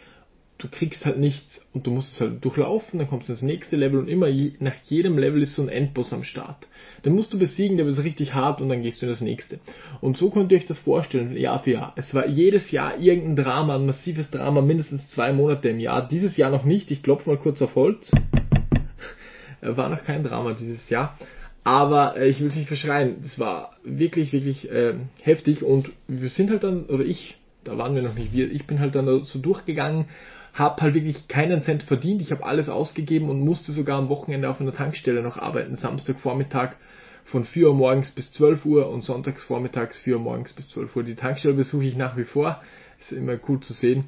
du 0.57 0.69
kriegst 0.69 1.05
halt 1.05 1.17
nichts 1.17 1.61
und 1.73 1.85
du 1.85 1.91
musst 1.91 2.13
es 2.13 2.21
halt 2.21 2.43
durchlaufen, 2.43 2.99
dann 2.99 3.09
kommst 3.09 3.27
du 3.27 3.33
ins 3.33 3.41
nächste 3.41 3.75
Level 3.75 3.99
und 3.99 4.07
immer 4.07 4.27
je, 4.27 4.53
nach 4.59 4.75
jedem 4.85 5.17
Level 5.17 5.41
ist 5.41 5.55
so 5.55 5.61
ein 5.61 5.69
Endboss 5.69 6.13
am 6.13 6.23
Start. 6.23 6.67
Den 7.03 7.13
musst 7.13 7.33
du 7.33 7.39
besiegen, 7.39 7.77
der 7.77 7.85
ist 7.87 8.03
richtig 8.03 8.33
hart 8.33 8.61
und 8.61 8.69
dann 8.69 8.81
gehst 8.81 9.01
du 9.01 9.05
in 9.05 9.11
das 9.11 9.21
nächste. 9.21 9.59
Und 10.01 10.17
so 10.17 10.29
könnt 10.29 10.51
ihr 10.51 10.57
euch 10.57 10.65
das 10.65 10.79
vorstellen, 10.79 11.35
Jahr 11.35 11.61
für 11.61 11.71
Jahr. 11.71 11.93
Es 11.97 12.13
war 12.13 12.27
jedes 12.27 12.71
Jahr 12.71 12.97
irgendein 12.97 13.43
Drama, 13.43 13.75
ein 13.75 13.85
massives 13.85 14.31
Drama, 14.31 14.61
mindestens 14.61 15.09
zwei 15.09 15.33
Monate 15.33 15.69
im 15.69 15.79
Jahr. 15.79 16.07
Dieses 16.07 16.37
Jahr 16.37 16.51
noch 16.51 16.63
nicht, 16.63 16.89
ich 16.89 17.03
klopfe 17.03 17.29
mal 17.29 17.37
kurz 17.37 17.61
auf 17.61 17.75
Holz. 17.75 18.09
war 19.61 19.89
noch 19.89 20.03
kein 20.03 20.23
Drama 20.23 20.53
dieses 20.53 20.89
Jahr. 20.89 21.17
Aber 21.63 22.15
äh, 22.15 22.29
ich 22.29 22.39
will 22.39 22.47
es 22.47 22.55
nicht 22.55 22.67
verschreien. 22.67 23.17
Es 23.23 23.39
war 23.39 23.75
wirklich, 23.83 24.31
wirklich 24.31 24.69
äh, 24.71 24.93
heftig 25.21 25.63
und 25.63 25.91
wir 26.07 26.29
sind 26.29 26.51
halt 26.51 26.63
dann, 26.63 26.85
oder 26.85 27.03
ich, 27.03 27.35
da 27.63 27.77
waren 27.77 27.95
wir 27.95 28.03
noch 28.03 28.13
nicht 28.13 28.31
wir, 28.33 28.51
ich 28.51 28.67
bin 28.67 28.79
halt 28.79 28.95
dann 28.95 29.25
so 29.25 29.39
durchgegangen, 29.39 30.05
habe 30.55 30.81
halt 30.81 30.95
wirklich 30.95 31.27
keinen 31.27 31.61
Cent 31.61 31.83
verdient. 31.83 32.21
Ich 32.21 32.31
habe 32.31 32.45
alles 32.45 32.69
ausgegeben 32.69 33.29
und 33.29 33.41
musste 33.41 33.71
sogar 33.71 33.99
am 33.99 34.09
Wochenende 34.09 34.49
auf 34.49 34.59
einer 34.59 34.73
Tankstelle 34.73 35.21
noch 35.21 35.37
arbeiten. 35.37 35.75
Samstagvormittag 35.75 36.75
von 37.25 37.43
4 37.43 37.67
Uhr 37.67 37.75
morgens 37.75 38.11
bis 38.11 38.31
12 38.31 38.65
Uhr 38.65 38.89
und 38.89 39.03
sonntags 39.03 39.43
vormittags 39.43 39.97
4 39.99 40.15
Uhr 40.15 40.21
morgens 40.21 40.53
bis 40.53 40.69
12 40.69 40.95
Uhr. 40.95 41.03
Die 41.03 41.15
Tankstelle 41.15 41.53
besuche 41.53 41.83
ich 41.83 41.97
nach 41.97 42.17
wie 42.17 42.23
vor. 42.23 42.61
Ist 42.99 43.11
immer 43.11 43.37
cool 43.47 43.59
zu 43.59 43.73
sehen 43.73 44.05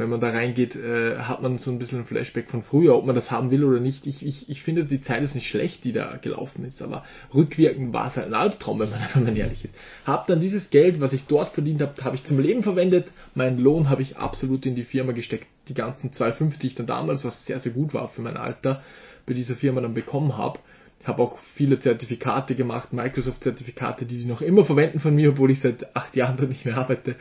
wenn 0.00 0.08
man 0.08 0.20
da 0.20 0.30
reingeht, 0.30 0.74
äh, 0.74 1.18
hat 1.18 1.42
man 1.42 1.58
so 1.58 1.70
ein 1.70 1.78
bisschen 1.78 2.00
ein 2.00 2.06
Flashback 2.06 2.50
von 2.50 2.62
früher, 2.62 2.96
ob 2.96 3.06
man 3.06 3.14
das 3.14 3.30
haben 3.30 3.50
will 3.50 3.64
oder 3.64 3.80
nicht. 3.80 4.06
Ich, 4.06 4.24
ich, 4.26 4.48
ich 4.48 4.62
finde, 4.62 4.84
die 4.84 5.00
Zeit 5.02 5.22
ist 5.22 5.34
nicht 5.34 5.46
schlecht, 5.46 5.84
die 5.84 5.92
da 5.92 6.16
gelaufen 6.16 6.64
ist, 6.64 6.82
aber 6.82 7.04
rückwirkend 7.34 7.92
war 7.92 8.08
es 8.08 8.16
halt 8.16 8.26
ein 8.26 8.34
Albtraum, 8.34 8.80
wenn 8.80 8.90
man, 8.90 9.00
wenn 9.14 9.24
man 9.24 9.36
ehrlich 9.36 9.64
ist. 9.64 9.74
Hab 10.04 10.26
dann 10.26 10.40
dieses 10.40 10.70
Geld, 10.70 11.00
was 11.00 11.12
ich 11.12 11.26
dort 11.26 11.50
verdient 11.50 11.82
habe, 11.82 12.02
habe 12.02 12.16
ich 12.16 12.24
zum 12.24 12.40
Leben 12.40 12.62
verwendet. 12.62 13.12
Meinen 13.34 13.58
Lohn 13.58 13.90
habe 13.90 14.02
ich 14.02 14.16
absolut 14.16 14.66
in 14.66 14.74
die 14.74 14.84
Firma 14.84 15.12
gesteckt. 15.12 15.46
Die 15.68 15.74
ganzen 15.74 16.10
2,50 16.10 16.58
die 16.58 16.66
ich 16.68 16.74
dann 16.74 16.86
damals, 16.86 17.24
was 17.24 17.44
sehr, 17.46 17.60
sehr 17.60 17.72
gut 17.72 17.94
war 17.94 18.08
für 18.08 18.22
mein 18.22 18.36
Alter, 18.36 18.82
bei 19.26 19.34
dieser 19.34 19.54
Firma 19.54 19.80
dann 19.80 19.94
bekommen 19.94 20.36
habe. 20.36 20.58
Ich 21.00 21.08
habe 21.08 21.22
auch 21.22 21.38
viele 21.54 21.78
Zertifikate 21.78 22.54
gemacht, 22.54 22.92
Microsoft-Zertifikate, 22.92 24.04
die 24.04 24.18
sie 24.18 24.26
noch 24.26 24.42
immer 24.42 24.64
verwenden 24.64 24.98
von 24.98 25.14
mir, 25.14 25.30
obwohl 25.30 25.50
ich 25.50 25.60
seit 25.60 25.94
acht 25.96 26.14
Jahren 26.14 26.36
dort 26.36 26.50
nicht 26.50 26.64
mehr 26.64 26.76
arbeite. 26.76 27.16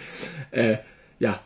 Äh, 0.51 0.77
ja, 1.19 1.39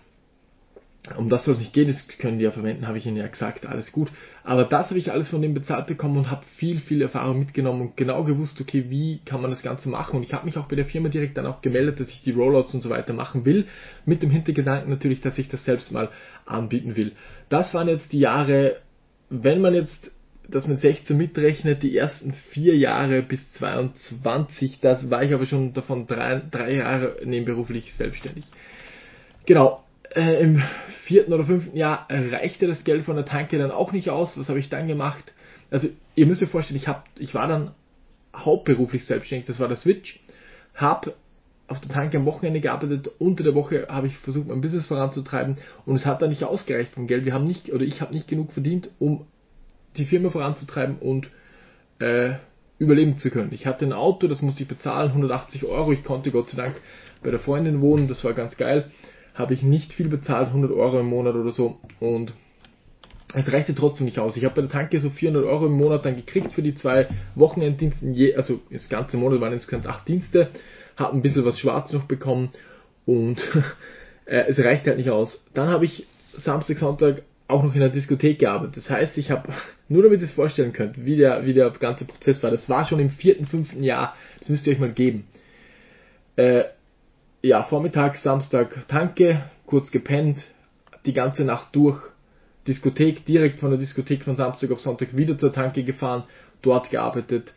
um 1.18 1.28
das 1.28 1.44
soll 1.44 1.56
es 1.56 1.60
nicht 1.60 1.74
gehen, 1.74 1.90
das 1.90 2.08
können 2.18 2.38
die 2.38 2.46
ja 2.46 2.52
verwenden, 2.52 2.88
habe 2.88 2.98
ich 2.98 3.06
ihnen 3.06 3.18
ja 3.18 3.28
gesagt, 3.28 3.66
alles 3.66 3.92
gut. 3.92 4.10
Aber 4.46 4.64
das 4.64 4.90
habe 4.90 4.98
ich 4.98 5.12
alles 5.12 5.28
von 5.28 5.42
dem 5.42 5.54
bezahlt 5.54 5.86
bekommen 5.86 6.18
und 6.18 6.32
habe 6.32 6.46
viel, 6.56 6.80
viel 6.80 7.02
Erfahrung 7.02 7.40
mitgenommen 7.40 7.82
und 7.82 7.98
genau 7.98 8.24
gewusst, 8.24 8.60
okay, 8.62 8.86
wie 8.88 9.20
kann 9.26 9.42
man 9.42 9.52
das 9.52 9.62
Ganze 9.62 9.90
machen. 9.90 10.18
Und 10.18 10.24
ich 10.24 10.34
habe 10.34 10.46
mich 10.46 10.58
auch 10.58 10.70
bei 10.70 10.78
der 10.78 10.86
Firma 10.86 11.10
direkt 11.10 11.38
dann 11.38 11.46
auch 11.46 11.62
gemeldet, 11.62 12.00
dass 12.00 12.08
ich 12.08 12.22
die 12.22 12.32
Rollouts 12.32 12.74
und 12.74 12.82
so 12.82 12.90
weiter 12.90 13.12
machen 13.12 13.44
will, 13.44 13.66
mit 14.06 14.24
dem 14.24 14.30
Hintergedanken 14.30 14.90
natürlich, 14.90 15.20
dass 15.20 15.38
ich 15.38 15.50
das 15.50 15.66
selbst 15.66 15.92
mal 15.92 16.10
anbieten 16.46 16.96
will. 16.96 17.12
Das 17.50 17.74
waren 17.74 17.90
jetzt 17.90 18.14
die 18.14 18.20
Jahre, 18.20 18.78
wenn 19.30 19.60
man 19.60 19.74
jetzt 19.74 20.12
das 20.48 20.68
mit 20.68 20.80
16 20.80 21.18
mitrechnet, 21.18 21.84
die 21.84 21.98
ersten 21.98 22.34
vier 22.52 22.78
Jahre 22.78 23.22
bis 23.24 23.50
22, 23.54 24.80
das 24.80 25.10
war 25.10 25.24
ich 25.24 25.34
aber 25.34 25.46
schon 25.46 25.74
davon 25.74 26.08
drei, 26.08 26.42
drei 26.50 26.76
Jahre 26.76 27.18
nebenberuflich 27.26 27.94
selbstständig. 27.94 28.46
Genau, 29.46 29.83
äh, 30.16 30.42
im 30.42 30.62
vierten 31.06 31.34
oder 31.34 31.46
fünften 31.46 31.76
Jahr 31.78 32.08
reichte 32.10 32.68
das 32.68 32.84
Geld 32.84 33.06
von 33.06 33.16
der 33.16 33.26
Tanke 33.26 33.58
dann 33.58 33.72
auch 33.72 33.92
nicht 33.92 34.10
aus. 34.10 34.38
Was 34.38 34.50
habe 34.50 34.60
ich 34.60 34.70
dann 34.70 34.88
gemacht? 34.88 35.34
Also 35.72 35.90
ihr 36.16 36.26
müsst 36.26 36.42
euch 36.44 36.50
vorstellen, 36.50 36.80
ich, 36.80 36.88
hab, 36.88 37.06
ich 37.18 37.34
war 37.34 37.48
dann 37.48 37.72
hauptberuflich 38.36 39.06
selbstständig, 39.06 39.48
das 39.48 39.60
war 39.60 39.68
der 39.68 39.78
Switch, 39.78 40.20
habe 40.76 41.14
auf 41.68 41.80
der 41.80 41.92
Tanke 41.92 42.18
am 42.18 42.26
Wochenende 42.26 42.60
gearbeitet, 42.60 43.10
unter 43.20 43.44
der 43.44 43.56
Woche 43.56 43.88
habe 43.90 44.08
ich 44.08 44.18
versucht, 44.18 44.48
mein 44.48 44.62
Business 44.62 44.86
voranzutreiben 44.86 45.58
und 45.86 45.96
es 45.96 46.06
hat 46.06 46.22
dann 46.22 46.30
nicht 46.30 46.44
ausgereicht 46.44 46.94
vom 46.94 47.08
Geld. 47.08 47.26
Wir 47.26 47.34
haben 47.34 47.48
nicht, 47.48 47.72
oder 47.72 47.84
ich 47.84 48.02
habe 48.02 48.14
nicht 48.14 48.28
genug 48.28 48.52
verdient, 48.52 48.90
um 49.00 49.26
die 49.98 50.06
Firma 50.06 50.30
voranzutreiben 50.30 50.98
und 50.98 51.30
äh, 52.00 52.34
überleben 52.80 53.18
zu 53.18 53.30
können. 53.30 53.54
Ich 53.54 53.66
hatte 53.66 53.86
ein 53.86 53.94
Auto, 53.94 54.28
das 54.28 54.42
musste 54.42 54.64
ich 54.64 54.70
bezahlen, 54.70 55.10
180 55.10 55.64
Euro. 55.66 55.92
Ich 55.94 56.04
konnte 56.04 56.32
Gott 56.32 56.50
sei 56.50 56.58
Dank 56.58 56.76
bei 57.24 57.32
der 57.32 57.40
Freundin 57.40 57.82
wohnen, 57.82 58.08
das 58.08 58.24
war 58.24 58.34
ganz 58.34 58.58
geil 58.58 58.92
habe 59.34 59.54
ich 59.54 59.64
nicht 59.64 59.94
viel 59.94 60.10
bezahlt, 60.10 60.48
100 60.48 60.72
Euro 60.72 61.00
im 61.00 61.08
Monat 61.08 61.36
oder 61.36 61.52
so. 61.52 61.80
Und 62.00 62.34
es 63.34 63.52
reichte 63.52 63.74
trotzdem 63.74 64.06
nicht 64.06 64.20
aus. 64.20 64.38
Ich 64.38 64.46
habe 64.46 64.56
bei 64.56 64.62
der 64.62 64.70
Tanke 64.70 65.00
so 65.00 65.10
400 65.10 65.46
Euro 65.46 65.66
im 65.66 65.74
Monat 65.74 66.06
dann 66.06 66.16
gekriegt 66.16 66.54
für 66.54 66.62
die 66.62 66.76
zwei 66.76 67.08
Wochenenddienste, 67.36 68.34
also 68.38 68.62
das 68.70 68.90
ganze 68.90 69.18
Monat 69.18 69.42
waren 69.42 69.54
insgesamt 69.54 69.88
acht 69.88 70.08
Dienste, 70.08 70.50
habe 70.96 71.16
ein 71.16 71.22
bisschen 71.22 71.46
was 71.46 71.60
schwarz 71.60 71.92
noch 71.94 72.04
bekommen 72.04 72.52
und 73.06 73.44
äh, 74.26 74.46
es 74.48 74.60
reicht 74.60 74.86
halt 74.86 74.98
nicht 74.98 75.10
aus. 75.10 75.44
Dann 75.54 75.70
habe 75.70 75.86
ich 75.86 76.06
Samstag, 76.38 76.78
Sonntag 76.78 77.24
auch 77.48 77.64
noch 77.64 77.74
in 77.74 77.82
der 77.82 77.90
Diskothek 77.90 78.40
gearbeitet. 78.40 78.78
Das 78.78 78.90
heißt, 78.90 79.18
ich 79.18 79.32
habe, 79.32 79.50
nur 79.90 80.04
damit 80.04 80.22
ihr 80.22 80.28
es 80.28 80.34
vorstellen 80.34 80.74
könnt, 80.74 81.04
wie 81.04 81.18
der, 81.18 81.46
wie 81.46 81.54
der 81.54 81.72
ganze 81.72 82.06
Prozess 82.06 82.44
war, 82.44 82.52
das 82.52 82.70
war 82.70 82.86
schon 82.86 83.00
im 83.00 83.10
vierten, 83.10 83.48
fünften 83.48 83.84
Jahr, 83.84 84.16
das 84.40 84.50
müsst 84.50 84.68
ihr 84.68 84.74
euch 84.74 84.80
mal 84.80 84.92
geben. 84.92 85.26
Äh, 86.36 86.66
ja, 87.44 87.64
Vormittag, 87.64 88.16
Samstag 88.18 88.88
Tanke, 88.88 89.44
kurz 89.66 89.92
gepennt, 89.92 90.40
die 91.06 91.12
ganze 91.12 91.44
Nacht 91.44 91.76
durch, 91.76 92.02
Diskothek, 92.68 93.26
direkt 93.26 93.60
von 93.60 93.70
der 93.70 93.80
Diskothek 93.80 94.24
von 94.24 94.38
Samstag 94.38 94.72
auf 94.72 94.80
Sonntag 94.80 95.18
wieder 95.18 95.38
zur 95.38 95.52
Tanke 95.52 95.84
gefahren, 95.84 96.24
dort 96.62 96.90
gearbeitet 96.90 97.54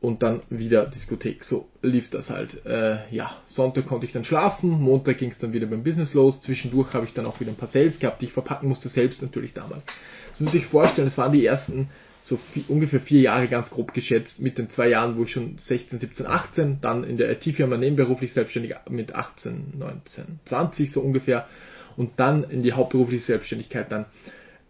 und 0.00 0.22
dann 0.22 0.40
wieder 0.48 0.86
Diskothek. 0.86 1.44
So 1.44 1.68
lief 1.82 2.08
das 2.08 2.30
halt. 2.30 2.64
Äh, 2.64 3.14
ja, 3.14 3.36
Sonntag 3.44 3.86
konnte 3.86 4.06
ich 4.06 4.12
dann 4.12 4.24
schlafen, 4.24 4.70
Montag 4.70 5.18
ging 5.18 5.30
es 5.30 5.38
dann 5.38 5.52
wieder 5.52 5.66
beim 5.66 5.84
Business 5.84 6.14
los, 6.14 6.40
zwischendurch 6.40 6.94
habe 6.94 7.04
ich 7.04 7.12
dann 7.12 7.26
auch 7.26 7.38
wieder 7.40 7.50
ein 7.50 7.58
paar 7.58 7.68
Sales 7.68 7.98
gehabt, 7.98 8.22
die 8.22 8.26
ich 8.26 8.32
verpacken 8.32 8.70
musste, 8.70 8.88
selbst 8.88 9.20
natürlich 9.20 9.52
damals. 9.52 9.84
Das 10.30 10.40
muss 10.40 10.54
ich 10.54 10.64
vorstellen, 10.64 11.08
das 11.08 11.18
waren 11.18 11.32
die 11.32 11.44
ersten 11.44 11.90
so 12.30 12.36
vier, 12.52 12.62
ungefähr 12.68 13.00
vier 13.00 13.22
Jahre 13.22 13.48
ganz 13.48 13.70
grob 13.70 13.92
geschätzt, 13.92 14.38
mit 14.38 14.56
den 14.56 14.70
zwei 14.70 14.88
Jahren, 14.88 15.16
wo 15.18 15.24
ich 15.24 15.32
schon 15.32 15.58
16, 15.58 15.98
17, 15.98 16.26
18, 16.26 16.78
dann 16.80 17.02
in 17.02 17.16
der 17.16 17.32
IT-Firma 17.32 17.76
nebenberuflich 17.76 18.32
selbstständig 18.32 18.76
mit 18.88 19.14
18, 19.16 19.74
19, 19.76 20.24
20 20.44 20.92
so 20.92 21.00
ungefähr 21.00 21.48
und 21.96 22.12
dann 22.20 22.44
in 22.44 22.62
die 22.62 22.72
hauptberufliche 22.72 23.24
Selbstständigkeit 23.24 23.90
dann 23.90 24.06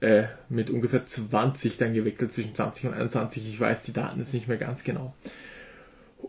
äh, 0.00 0.24
mit 0.48 0.70
ungefähr 0.70 1.04
20 1.04 1.76
dann 1.76 1.92
gewechselt, 1.92 2.32
zwischen 2.32 2.54
20 2.54 2.86
und 2.86 2.94
21, 2.94 3.46
ich 3.46 3.60
weiß 3.60 3.82
die 3.82 3.92
Daten 3.92 4.20
jetzt 4.20 4.32
nicht 4.32 4.48
mehr 4.48 4.56
ganz 4.56 4.82
genau. 4.82 5.14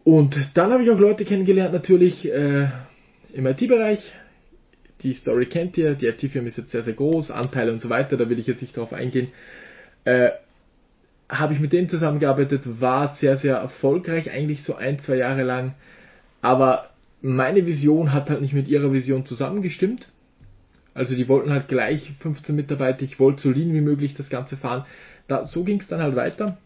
Und 0.03 0.35
dann 0.55 0.73
habe 0.73 0.83
ich 0.83 0.91
auch 0.91 0.99
Leute 0.99 1.23
kennengelernt, 1.23 1.71
natürlich 1.71 2.29
äh, 2.29 2.67
im 3.33 3.45
IT-Bereich. 3.47 4.11
Die 5.01 5.13
Story 5.13 5.45
kennt 5.45 5.77
ihr, 5.77 5.95
die 5.95 6.07
IT-Firma 6.07 6.49
ist 6.49 6.57
jetzt 6.57 6.71
sehr, 6.71 6.83
sehr 6.83 6.93
groß, 6.93 7.31
Anteile 7.31 7.71
und 7.71 7.79
so 7.79 7.89
weiter, 7.89 8.17
da 8.17 8.29
will 8.29 8.37
ich 8.37 8.47
jetzt 8.47 8.61
nicht 8.61 8.75
drauf 8.75 8.91
eingehen. 8.91 9.29
Äh, 10.03 10.31
habe 11.31 11.53
ich 11.53 11.59
mit 11.59 11.71
denen 11.71 11.89
zusammengearbeitet, 11.89 12.81
war 12.81 13.15
sehr, 13.15 13.37
sehr 13.37 13.55
erfolgreich, 13.55 14.31
eigentlich 14.31 14.63
so 14.63 14.75
ein, 14.75 14.99
zwei 14.99 15.15
Jahre 15.15 15.43
lang. 15.43 15.73
Aber 16.41 16.89
meine 17.21 17.65
Vision 17.65 18.11
hat 18.11 18.29
halt 18.29 18.41
nicht 18.41 18.53
mit 18.53 18.67
ihrer 18.67 18.91
Vision 18.91 19.25
zusammengestimmt. 19.25 20.09
Also 20.93 21.15
die 21.15 21.29
wollten 21.29 21.51
halt 21.51 21.69
gleich 21.69 22.11
15 22.19 22.53
Mitarbeiter, 22.53 23.03
ich 23.03 23.17
wollte 23.17 23.41
so 23.41 23.49
lean 23.49 23.73
wie 23.73 23.81
möglich 23.81 24.13
das 24.13 24.29
Ganze 24.29 24.57
fahren. 24.57 24.85
Da, 25.27 25.45
so 25.45 25.63
ging 25.63 25.79
es 25.79 25.87
dann 25.87 26.01
halt 26.01 26.17
weiter. 26.17 26.57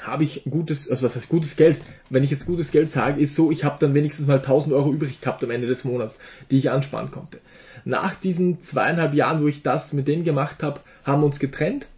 Habe 0.00 0.22
ich 0.24 0.44
gutes, 0.48 0.88
also 0.88 1.04
was 1.04 1.16
heißt 1.16 1.28
gutes 1.28 1.56
Geld? 1.56 1.80
Wenn 2.08 2.22
ich 2.22 2.30
jetzt 2.30 2.46
gutes 2.46 2.70
Geld 2.70 2.90
sage, 2.90 3.20
ist 3.20 3.34
so, 3.34 3.50
ich 3.50 3.64
habe 3.64 3.78
dann 3.80 3.94
wenigstens 3.94 4.28
mal 4.28 4.38
1000 4.38 4.72
Euro 4.74 4.92
übrig 4.92 5.20
gehabt 5.20 5.42
am 5.42 5.50
Ende 5.50 5.66
des 5.66 5.82
Monats, 5.84 6.16
die 6.50 6.58
ich 6.58 6.70
ansparen 6.70 7.10
konnte. 7.10 7.40
Nach 7.84 8.14
diesen 8.14 8.62
zweieinhalb 8.62 9.12
Jahren, 9.12 9.42
wo 9.42 9.48
ich 9.48 9.62
das 9.62 9.92
mit 9.92 10.06
denen 10.06 10.24
gemacht 10.24 10.62
habe, 10.62 10.80
haben 11.04 11.22
wir 11.22 11.26
uns 11.26 11.40
getrennt 11.40 11.88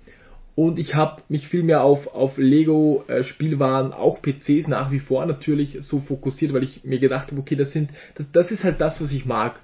und 0.56 0.78
ich 0.78 0.94
habe 0.94 1.22
mich 1.28 1.48
viel 1.48 1.64
mehr 1.64 1.82
auf, 1.82 2.06
auf 2.14 2.38
Lego 2.38 3.04
äh, 3.08 3.24
Spielwaren, 3.24 3.92
auch 3.92 4.22
PCs 4.22 4.68
nach 4.68 4.92
wie 4.92 5.00
vor 5.00 5.26
natürlich 5.26 5.78
so 5.80 6.00
fokussiert, 6.00 6.52
weil 6.52 6.62
ich 6.62 6.84
mir 6.84 7.00
gedacht 7.00 7.30
habe, 7.30 7.40
okay, 7.40 7.56
das 7.56 7.72
sind, 7.72 7.90
das, 8.14 8.26
das 8.32 8.50
ist 8.50 8.62
halt 8.62 8.80
das, 8.80 9.00
was 9.00 9.12
ich 9.12 9.26
mag. 9.26 9.60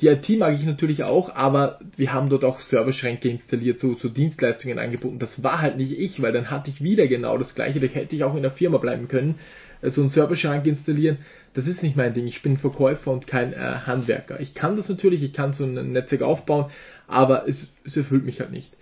Die 0.00 0.08
IT 0.08 0.28
mag 0.30 0.54
ich 0.54 0.64
natürlich 0.64 1.04
auch, 1.04 1.32
aber 1.34 1.78
wir 1.96 2.12
haben 2.12 2.28
dort 2.28 2.44
auch 2.44 2.60
Serverschränke 2.60 3.28
installiert, 3.28 3.78
so, 3.78 3.94
so 3.94 4.08
Dienstleistungen 4.08 4.78
angeboten. 4.78 5.20
Das 5.20 5.42
war 5.44 5.60
halt 5.60 5.76
nicht 5.76 5.92
ich, 5.92 6.20
weil 6.20 6.32
dann 6.32 6.50
hatte 6.50 6.70
ich 6.70 6.82
wieder 6.82 7.06
genau 7.06 7.38
das 7.38 7.54
gleiche. 7.54 7.78
Da 7.78 7.86
hätte 7.86 8.16
ich 8.16 8.24
auch 8.24 8.34
in 8.34 8.42
der 8.42 8.50
Firma 8.50 8.78
bleiben 8.78 9.06
können. 9.06 9.36
So 9.80 9.86
also 9.86 10.00
einen 10.02 10.10
Serverschrank 10.10 10.66
installieren, 10.66 11.18
das 11.54 11.66
ist 11.66 11.82
nicht 11.82 11.96
mein 11.96 12.14
Ding. 12.14 12.26
Ich 12.26 12.42
bin 12.42 12.56
Verkäufer 12.56 13.12
und 13.12 13.26
kein 13.26 13.52
äh, 13.52 13.56
Handwerker. 13.56 14.40
Ich 14.40 14.54
kann 14.54 14.76
das 14.76 14.88
natürlich, 14.88 15.22
ich 15.22 15.32
kann 15.32 15.52
so 15.52 15.64
ein 15.64 15.92
Netzwerk 15.92 16.22
aufbauen, 16.22 16.70
aber 17.06 17.48
es, 17.48 17.72
es 17.84 17.96
erfüllt 17.96 18.24
mich 18.24 18.40
halt 18.40 18.50
nicht. 18.50 18.72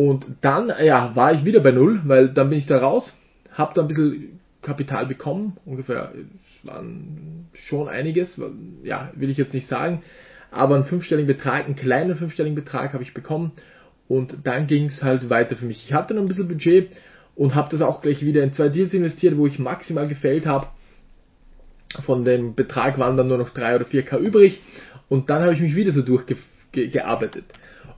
Und 0.00 0.24
dann, 0.40 0.72
ja, 0.82 1.14
war 1.14 1.34
ich 1.34 1.44
wieder 1.44 1.60
bei 1.60 1.72
Null, 1.72 2.00
weil 2.04 2.30
dann 2.30 2.48
bin 2.48 2.58
ich 2.58 2.64
da 2.64 2.78
raus, 2.78 3.14
habe 3.52 3.74
da 3.74 3.82
ein 3.82 3.88
bisschen 3.88 4.40
Kapital 4.62 5.04
bekommen, 5.04 5.58
ungefähr, 5.66 6.12
waren 6.62 7.50
schon 7.52 7.86
einiges, 7.86 8.40
ja, 8.82 9.10
will 9.14 9.28
ich 9.28 9.36
jetzt 9.36 9.52
nicht 9.52 9.68
sagen, 9.68 10.02
aber 10.50 10.76
einen 10.76 10.86
fünfstelligen 10.86 11.26
Betrag, 11.26 11.66
einen 11.66 11.74
kleinen 11.74 12.16
fünfstelligen 12.16 12.54
Betrag 12.54 12.94
habe 12.94 13.02
ich 13.02 13.12
bekommen 13.12 13.52
und 14.08 14.38
dann 14.44 14.66
ging 14.66 14.86
es 14.86 15.02
halt 15.02 15.28
weiter 15.28 15.54
für 15.54 15.66
mich. 15.66 15.84
Ich 15.84 15.92
hatte 15.92 16.14
noch 16.14 16.22
ein 16.22 16.28
bisschen 16.28 16.48
Budget 16.48 16.92
und 17.36 17.54
habe 17.54 17.68
das 17.70 17.82
auch 17.82 18.00
gleich 18.00 18.24
wieder 18.24 18.42
in 18.42 18.54
zwei 18.54 18.70
Deals 18.70 18.94
investiert, 18.94 19.36
wo 19.36 19.46
ich 19.46 19.58
maximal 19.58 20.08
gefällt 20.08 20.46
habe. 20.46 20.68
Von 22.06 22.24
dem 22.24 22.54
Betrag 22.54 22.98
waren 22.98 23.18
dann 23.18 23.28
nur 23.28 23.36
noch 23.36 23.50
3 23.50 23.76
oder 23.76 23.84
4k 23.84 24.18
übrig 24.18 24.62
und 25.10 25.28
dann 25.28 25.42
habe 25.42 25.52
ich 25.52 25.60
mich 25.60 25.76
wieder 25.76 25.92
so 25.92 26.00
durchgearbeitet. 26.00 27.44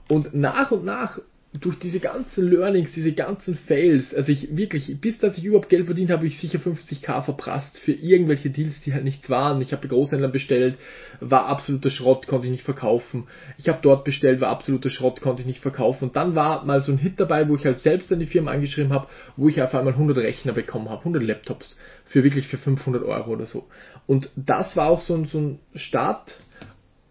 Und 0.09 0.35
nach 0.35 0.71
und 0.71 0.83
nach 0.83 1.19
durch 1.59 1.77
diese 1.77 1.99
ganzen 1.99 2.49
Learnings, 2.49 2.93
diese 2.93 3.11
ganzen 3.11 3.55
Fails, 3.55 4.13
also 4.15 4.31
ich 4.31 4.55
wirklich, 4.57 4.99
bis 4.99 5.19
dass 5.19 5.37
ich 5.37 5.45
überhaupt 5.45 5.69
Geld 5.69 5.85
verdient 5.85 6.09
habe, 6.09 6.25
ich 6.25 6.39
sicher 6.39 6.57
50k 6.57 7.21
verprasst 7.21 7.79
für 7.79 7.91
irgendwelche 7.91 8.49
Deals, 8.49 8.81
die 8.81 8.93
halt 8.93 9.03
nichts 9.03 9.29
waren. 9.29 9.61
Ich 9.61 9.71
habe 9.71 9.83
bei 9.83 9.89
Großhändlern 9.89 10.31
bestellt, 10.31 10.79
war 11.19 11.45
absoluter 11.45 11.91
Schrott, 11.91 12.25
konnte 12.25 12.47
ich 12.47 12.51
nicht 12.51 12.63
verkaufen. 12.63 13.27
Ich 13.59 13.69
habe 13.69 13.79
dort 13.83 14.03
bestellt, 14.03 14.41
war 14.41 14.49
absoluter 14.49 14.89
Schrott, 14.89 15.21
konnte 15.21 15.41
ich 15.41 15.47
nicht 15.47 15.61
verkaufen. 15.61 16.05
Und 16.05 16.15
dann 16.15 16.33
war 16.33 16.65
mal 16.65 16.81
so 16.81 16.91
ein 16.91 16.97
Hit 16.97 17.19
dabei, 17.19 17.47
wo 17.47 17.55
ich 17.55 17.65
halt 17.65 17.79
selbst 17.79 18.11
an 18.11 18.19
die 18.19 18.25
Firma 18.25 18.49
angeschrieben 18.49 18.91
habe, 18.91 19.07
wo 19.37 19.47
ich 19.47 19.61
auf 19.61 19.75
einmal 19.75 19.93
100 19.93 20.17
Rechner 20.17 20.53
bekommen 20.53 20.89
habe, 20.89 20.99
100 20.99 21.21
Laptops, 21.21 21.77
für 22.05 22.23
wirklich 22.23 22.47
für 22.47 22.57
500 22.57 23.03
Euro 23.03 23.31
oder 23.31 23.45
so. 23.45 23.67
Und 24.07 24.29
das 24.35 24.75
war 24.75 24.87
auch 24.87 25.01
so 25.01 25.13
ein, 25.13 25.25
so 25.25 25.39
ein 25.39 25.59
Start, 25.75 26.35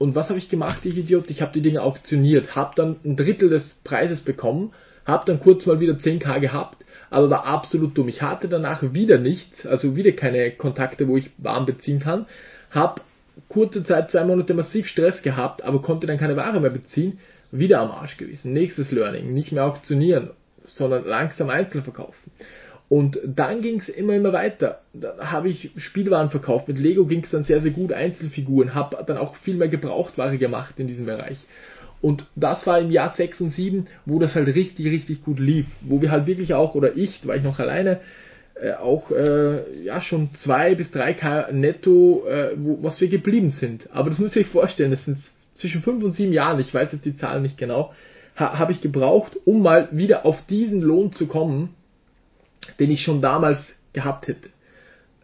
und 0.02 0.16
was 0.16 0.30
habe 0.30 0.38
ich 0.40 0.48
gemacht, 0.48 0.84
ich 0.84 0.98
Idiot? 0.98 1.30
Ich 1.30 1.42
habe 1.42 1.52
die 1.52 1.62
Dinge 1.62 1.80
auktioniert, 1.80 2.56
habe 2.56 2.72
dann 2.74 2.96
ein 3.04 3.14
Drittel 3.14 3.48
des 3.48 3.76
Preises 3.84 4.22
bekommen, 4.22 4.72
habe 5.06 5.24
dann 5.26 5.38
kurz 5.38 5.64
mal 5.64 5.78
wieder 5.78 5.92
10k 5.92 6.40
gehabt, 6.40 6.84
aber 7.08 7.30
war 7.30 7.46
absolut 7.46 7.96
dumm. 7.96 8.08
Ich 8.08 8.20
hatte 8.20 8.48
danach 8.48 8.82
wieder 8.82 9.18
nichts, 9.18 9.64
also 9.64 9.94
wieder 9.94 10.10
keine 10.10 10.50
Kontakte, 10.50 11.06
wo 11.06 11.16
ich 11.16 11.30
Waren 11.38 11.66
beziehen 11.66 12.00
kann, 12.00 12.26
habe 12.72 13.00
kurze 13.48 13.84
Zeit, 13.84 14.10
zwei 14.10 14.24
Monate 14.24 14.54
massiv 14.54 14.88
Stress 14.88 15.22
gehabt, 15.22 15.62
aber 15.62 15.80
konnte 15.80 16.08
dann 16.08 16.18
keine 16.18 16.36
Ware 16.36 16.60
mehr 16.60 16.70
beziehen, 16.70 17.20
wieder 17.52 17.78
am 17.78 17.92
Arsch 17.92 18.16
gewesen. 18.16 18.52
Nächstes 18.52 18.90
Learning, 18.90 19.32
nicht 19.32 19.52
mehr 19.52 19.66
auktionieren, 19.66 20.30
sondern 20.64 21.04
langsam 21.04 21.48
einzeln 21.48 21.84
verkaufen. 21.84 22.32
Und 22.92 23.18
dann 23.24 23.62
ging 23.62 23.80
es 23.80 23.88
immer, 23.88 24.12
immer 24.12 24.34
weiter. 24.34 24.80
Da 24.92 25.16
habe 25.18 25.48
ich 25.48 25.70
Spielwaren 25.78 26.28
verkauft. 26.28 26.68
Mit 26.68 26.78
Lego 26.78 27.06
ging 27.06 27.24
es 27.24 27.30
dann 27.30 27.42
sehr, 27.42 27.62
sehr 27.62 27.70
gut, 27.70 27.90
Einzelfiguren. 27.90 28.74
Habe 28.74 29.02
dann 29.06 29.16
auch 29.16 29.34
viel 29.36 29.54
mehr 29.54 29.68
Gebrauchtware 29.68 30.36
gemacht 30.36 30.74
in 30.76 30.88
diesem 30.88 31.06
Bereich. 31.06 31.38
Und 32.02 32.26
das 32.36 32.66
war 32.66 32.78
im 32.78 32.90
Jahr 32.90 33.14
6 33.16 33.40
und 33.40 33.48
7, 33.48 33.86
wo 34.04 34.18
das 34.18 34.34
halt 34.34 34.48
richtig, 34.48 34.84
richtig 34.84 35.24
gut 35.24 35.40
lief. 35.40 35.64
Wo 35.80 36.02
wir 36.02 36.10
halt 36.10 36.26
wirklich 36.26 36.52
auch, 36.52 36.74
oder 36.74 36.94
ich, 36.94 37.26
war 37.26 37.34
ich 37.34 37.42
noch 37.42 37.58
alleine, 37.58 38.00
äh, 38.60 38.74
auch 38.74 39.10
äh, 39.10 39.84
ja 39.84 40.02
schon 40.02 40.34
2 40.34 40.74
bis 40.74 40.92
3k 40.92 41.50
netto, 41.50 42.26
äh, 42.26 42.50
wo, 42.56 42.82
was 42.82 43.00
wir 43.00 43.08
geblieben 43.08 43.52
sind. 43.52 43.88
Aber 43.94 44.10
das 44.10 44.18
müsst 44.18 44.36
ihr 44.36 44.42
euch 44.42 44.48
vorstellen, 44.48 44.90
das 44.90 45.06
sind 45.06 45.16
zwischen 45.54 45.80
5 45.80 46.04
und 46.04 46.12
7 46.12 46.30
Jahren, 46.30 46.60
ich 46.60 46.74
weiß 46.74 46.92
jetzt 46.92 47.06
die 47.06 47.16
Zahlen 47.16 47.42
nicht 47.42 47.56
genau, 47.56 47.94
ha, 48.36 48.58
habe 48.58 48.72
ich 48.72 48.82
gebraucht, 48.82 49.38
um 49.46 49.62
mal 49.62 49.88
wieder 49.92 50.26
auf 50.26 50.44
diesen 50.44 50.82
Lohn 50.82 51.14
zu 51.14 51.26
kommen, 51.26 51.70
den 52.78 52.90
ich 52.90 53.00
schon 53.02 53.20
damals 53.20 53.74
gehabt 53.92 54.28
hätte. 54.28 54.50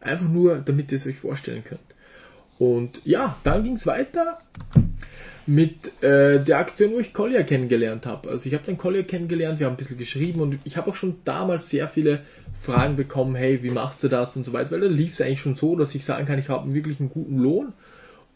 Einfach 0.01 0.29
nur, 0.29 0.59
damit 0.59 0.93
ihr 0.93 0.99
es 0.99 1.07
euch 1.07 1.19
vorstellen 1.19 1.65
könnt. 1.65 1.81
Und 2.59 3.01
ja, 3.05 3.39
dann 3.45 3.63
ging 3.63 3.75
es 3.75 3.87
weiter 3.87 4.39
mit 5.47 6.03
äh, 6.03 6.45
der 6.45 6.59
Aktion, 6.59 6.93
wo 6.93 6.99
ich 6.99 7.15
Collier 7.15 7.43
kennengelernt 7.45 8.05
habe. 8.05 8.29
Also 8.29 8.47
ich 8.47 8.55
habe 8.55 8.65
dann 8.67 8.77
Collier 8.77 9.05
kennengelernt, 9.05 9.59
wir 9.59 9.67
haben 9.67 9.75
ein 9.75 9.79
bisschen 9.79 9.97
geschrieben 9.97 10.41
und 10.41 10.59
ich 10.65 10.77
habe 10.77 10.91
auch 10.91 10.95
schon 10.95 11.17
damals 11.25 11.71
sehr 11.71 11.89
viele 11.89 12.21
Fragen 12.63 12.97
bekommen, 12.97 13.35
hey, 13.35 13.63
wie 13.63 13.71
machst 13.71 14.03
du 14.03 14.09
das 14.09 14.37
und 14.37 14.45
so 14.45 14.53
weiter, 14.53 14.73
weil 14.73 14.81
da 14.81 14.87
lief 14.89 15.15
es 15.15 15.21
eigentlich 15.21 15.41
schon 15.41 15.57
so, 15.57 15.75
dass 15.75 15.95
ich 15.95 16.05
sagen 16.05 16.27
kann, 16.27 16.39
ich 16.39 16.49
habe 16.49 16.75
wirklich 16.75 17.01
einen 17.01 17.09
guten 17.09 17.39
Lohn 17.39 17.73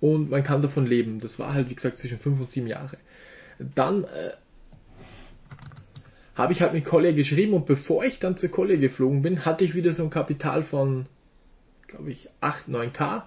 und 0.01 0.31
man 0.31 0.43
kann 0.43 0.63
davon 0.63 0.87
leben. 0.87 1.21
Das 1.21 1.39
war 1.39 1.53
halt, 1.53 1.69
wie 1.69 1.75
gesagt, 1.75 1.99
zwischen 1.99 2.19
fünf 2.19 2.41
und 2.41 2.49
sieben 2.49 2.67
Jahre. 2.67 2.97
Dann 3.75 4.05
äh, 4.05 4.31
habe 6.35 6.53
ich 6.53 6.63
halt 6.63 6.73
mit 6.73 6.85
Collier 6.85 7.13
geschrieben 7.13 7.53
und 7.53 7.67
bevor 7.67 8.05
ich 8.05 8.19
dann 8.19 8.37
zu 8.37 8.49
Collier 8.49 8.79
geflogen 8.79 9.23
bin, 9.23 9.45
hatte 9.45 9.65
ich 9.65 9.75
wieder 9.75 9.93
so 9.93 10.03
ein 10.03 10.11
Kapital 10.11 10.63
von, 10.63 11.07
glaube 11.87 12.11
ich, 12.11 12.29
8, 12.41 12.69
9k, 12.69 13.23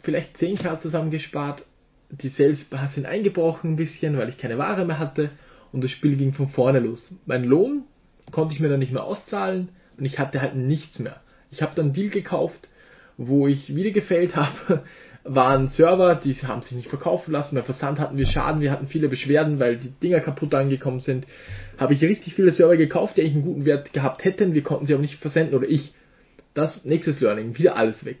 vielleicht 0.00 0.36
10k 0.36 0.78
zusammengespart. 0.78 1.64
Die 2.10 2.28
Sales 2.28 2.64
sind 2.94 3.06
eingebrochen 3.06 3.72
ein 3.72 3.76
bisschen, 3.76 4.16
weil 4.16 4.28
ich 4.28 4.38
keine 4.38 4.58
Ware 4.58 4.84
mehr 4.86 4.98
hatte 4.98 5.30
und 5.72 5.84
das 5.84 5.90
Spiel 5.90 6.16
ging 6.16 6.32
von 6.32 6.48
vorne 6.48 6.80
los. 6.80 7.12
Mein 7.26 7.44
Lohn 7.44 7.82
konnte 8.30 8.54
ich 8.54 8.60
mir 8.60 8.68
dann 8.68 8.78
nicht 8.78 8.92
mehr 8.92 9.04
auszahlen 9.04 9.70
und 9.98 10.04
ich 10.04 10.18
hatte 10.18 10.40
halt 10.40 10.54
nichts 10.54 10.98
mehr. 10.98 11.20
Ich 11.50 11.62
habe 11.62 11.74
dann 11.74 11.86
einen 11.86 11.94
Deal 11.94 12.10
gekauft, 12.10 12.68
wo 13.16 13.48
ich 13.48 13.74
wieder 13.74 13.90
gefällt 13.90 14.36
habe 14.36 14.84
waren 15.28 15.68
Server, 15.68 16.14
die 16.14 16.34
haben 16.34 16.62
sich 16.62 16.72
nicht 16.72 16.88
verkaufen 16.88 17.32
lassen. 17.32 17.54
Beim 17.54 17.64
Versand 17.64 17.98
hatten 17.98 18.18
wir 18.18 18.26
Schaden, 18.26 18.60
wir 18.60 18.72
hatten 18.72 18.88
viele 18.88 19.08
Beschwerden, 19.08 19.58
weil 19.58 19.76
die 19.76 19.90
Dinger 19.90 20.20
kaputt 20.20 20.54
angekommen 20.54 21.00
sind. 21.00 21.26
Habe 21.76 21.94
ich 21.94 22.02
richtig 22.02 22.34
viele 22.34 22.52
Server 22.52 22.76
gekauft, 22.76 23.16
die 23.16 23.22
eigentlich 23.22 23.34
einen 23.34 23.44
guten 23.44 23.64
Wert 23.64 23.92
gehabt 23.92 24.24
hätten. 24.24 24.54
Wir 24.54 24.62
konnten 24.62 24.86
sie 24.86 24.94
aber 24.94 25.02
nicht 25.02 25.20
versenden 25.20 25.54
oder 25.54 25.68
ich. 25.68 25.92
Das 26.54 26.84
nächstes 26.84 27.20
Learning, 27.20 27.56
wieder 27.56 27.76
alles 27.76 28.04
weg. 28.04 28.18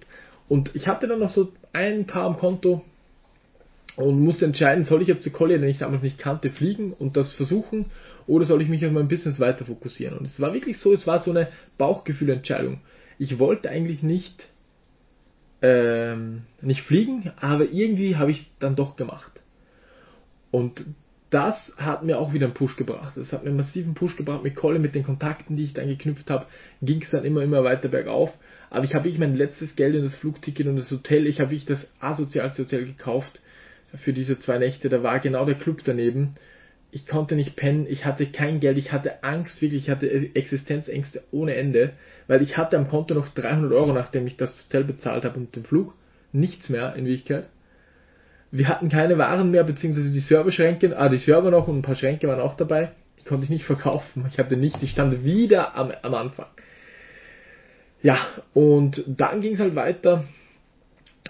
Und 0.48 0.74
ich 0.74 0.86
hatte 0.86 1.08
dann 1.08 1.18
noch 1.18 1.30
so 1.30 1.52
ein 1.72 2.06
K 2.06 2.24
am 2.24 2.36
Konto 2.36 2.84
und 3.96 4.20
musste 4.20 4.44
entscheiden, 4.44 4.84
soll 4.84 5.02
ich 5.02 5.08
jetzt 5.08 5.24
zu 5.24 5.30
Collier, 5.30 5.58
den 5.58 5.68
ich 5.68 5.78
damals 5.78 6.02
nicht 6.02 6.18
kannte, 6.18 6.50
fliegen 6.50 6.92
und 6.92 7.16
das 7.16 7.32
versuchen 7.32 7.86
oder 8.28 8.44
soll 8.44 8.62
ich 8.62 8.68
mich 8.68 8.86
auf 8.86 8.92
mein 8.92 9.08
Business 9.08 9.40
weiter 9.40 9.64
fokussieren. 9.64 10.16
Und 10.16 10.26
es 10.26 10.40
war 10.40 10.54
wirklich 10.54 10.78
so, 10.78 10.92
es 10.92 11.06
war 11.06 11.20
so 11.20 11.30
eine 11.30 11.48
Bauchgefühlentscheidung. 11.78 12.80
Ich 13.18 13.38
wollte 13.38 13.70
eigentlich 13.70 14.02
nicht 14.02 14.48
ähm, 15.62 16.42
nicht 16.60 16.82
fliegen, 16.82 17.32
aber 17.40 17.70
irgendwie 17.70 18.16
habe 18.16 18.30
ich 18.30 18.50
dann 18.58 18.76
doch 18.76 18.96
gemacht. 18.96 19.42
Und 20.50 20.84
das 21.30 21.72
hat 21.76 22.04
mir 22.04 22.18
auch 22.18 22.32
wieder 22.32 22.46
einen 22.46 22.54
Push 22.54 22.76
gebracht. 22.76 23.14
Das 23.16 23.32
hat 23.32 23.42
mir 23.42 23.50
einen 23.50 23.58
massiven 23.58 23.94
Push 23.94 24.16
gebracht 24.16 24.42
mit 24.42 24.56
Colin, 24.56 24.80
mit 24.80 24.94
den 24.94 25.04
Kontakten, 25.04 25.56
die 25.56 25.64
ich 25.64 25.74
dann 25.74 25.88
geknüpft 25.88 26.30
habe, 26.30 26.46
ging 26.80 27.02
es 27.02 27.10
dann 27.10 27.24
immer, 27.24 27.42
immer 27.42 27.64
weiter 27.64 27.88
bergauf. 27.88 28.32
Aber 28.70 28.84
ich 28.84 28.94
habe 28.94 29.08
ich 29.08 29.18
mein 29.18 29.34
letztes 29.34 29.76
Geld 29.76 29.94
in 29.94 30.04
das 30.04 30.14
Flugticket 30.14 30.66
und 30.66 30.76
das 30.76 30.90
Hotel, 30.90 31.26
ich 31.26 31.40
habe 31.40 31.54
ich 31.54 31.64
das 31.64 31.90
asozialste 32.00 32.62
Hotel 32.62 32.86
gekauft 32.86 33.40
für 33.94 34.12
diese 34.12 34.38
zwei 34.38 34.58
Nächte. 34.58 34.88
Da 34.88 35.02
war 35.02 35.20
genau 35.20 35.44
der 35.44 35.56
Club 35.56 35.80
daneben 35.84 36.34
ich 36.90 37.06
konnte 37.06 37.36
nicht 37.36 37.56
pennen, 37.56 37.86
ich 37.88 38.04
hatte 38.04 38.26
kein 38.26 38.60
Geld, 38.60 38.78
ich 38.78 38.92
hatte 38.92 39.22
Angst, 39.22 39.60
wirklich, 39.60 39.84
ich 39.84 39.90
hatte 39.90 40.08
Existenzängste 40.34 41.22
ohne 41.30 41.54
Ende, 41.54 41.92
weil 42.26 42.40
ich 42.40 42.56
hatte 42.56 42.78
am 42.78 42.88
Konto 42.88 43.14
noch 43.14 43.28
300 43.28 43.72
Euro, 43.72 43.92
nachdem 43.92 44.26
ich 44.26 44.36
das 44.36 44.64
Hotel 44.64 44.84
bezahlt 44.84 45.24
habe 45.24 45.38
und 45.38 45.54
den 45.54 45.64
Flug, 45.64 45.92
nichts 46.32 46.68
mehr 46.68 46.94
in 46.94 47.04
Wirklichkeit. 47.04 47.48
Wir 48.50 48.68
hatten 48.68 48.88
keine 48.88 49.18
Waren 49.18 49.50
mehr, 49.50 49.64
beziehungsweise 49.64 50.10
die 50.10 50.20
Serverschränke, 50.20 50.98
ah, 50.98 51.10
die 51.10 51.18
Server 51.18 51.50
noch 51.50 51.68
und 51.68 51.78
ein 51.78 51.82
paar 51.82 51.96
Schränke 51.96 52.26
waren 52.28 52.40
auch 52.40 52.54
dabei, 52.54 52.92
die 53.20 53.24
konnte 53.24 53.44
ich 53.44 53.50
nicht 53.50 53.64
verkaufen, 53.64 54.24
ich 54.30 54.38
hatte 54.38 54.56
nicht, 54.56 54.82
ich 54.82 54.90
stand 54.90 55.24
wieder 55.24 55.76
am, 55.76 55.92
am 56.02 56.14
Anfang. 56.14 56.46
Ja, 58.00 58.26
und 58.54 59.04
dann 59.06 59.42
ging 59.42 59.54
es 59.54 59.60
halt 59.60 59.74
weiter, 59.74 60.24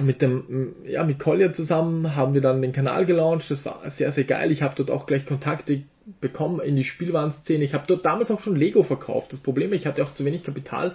mit 0.01 0.23
dem, 0.23 0.75
ja, 0.85 1.05
mit 1.05 1.19
Collier 1.19 1.53
zusammen 1.53 2.15
haben 2.15 2.35
wir 2.35 2.41
dann 2.41 2.63
den 2.63 2.73
Kanal 2.73 3.07
gelauncht. 3.07 3.51
Das 3.51 3.65
war 3.65 3.83
sehr, 3.91 4.13
sehr 4.13 4.25
geil. 4.25 4.53
Ich 4.53 4.63
habe 4.63 4.75
dort 4.77 4.91
auch 4.91 5.07
gleich 5.07 5.27
Kontakte 5.27 5.83
bekommen 6.21 6.61
in 6.61 6.77
die 6.77 6.85
Spielwarenszene. 6.85 7.65
Ich 7.65 7.75
habe 7.75 7.85
dort 7.87 8.05
damals 8.05 8.31
auch 8.31 8.41
schon 8.41 8.57
Lego 8.57 8.83
verkauft. 8.83 9.33
Das 9.33 9.41
Problem, 9.41 9.73
ich 9.73 9.87
hatte 9.87 10.03
auch 10.03 10.15
zu 10.15 10.25
wenig 10.25 10.43
Kapital, 10.43 10.95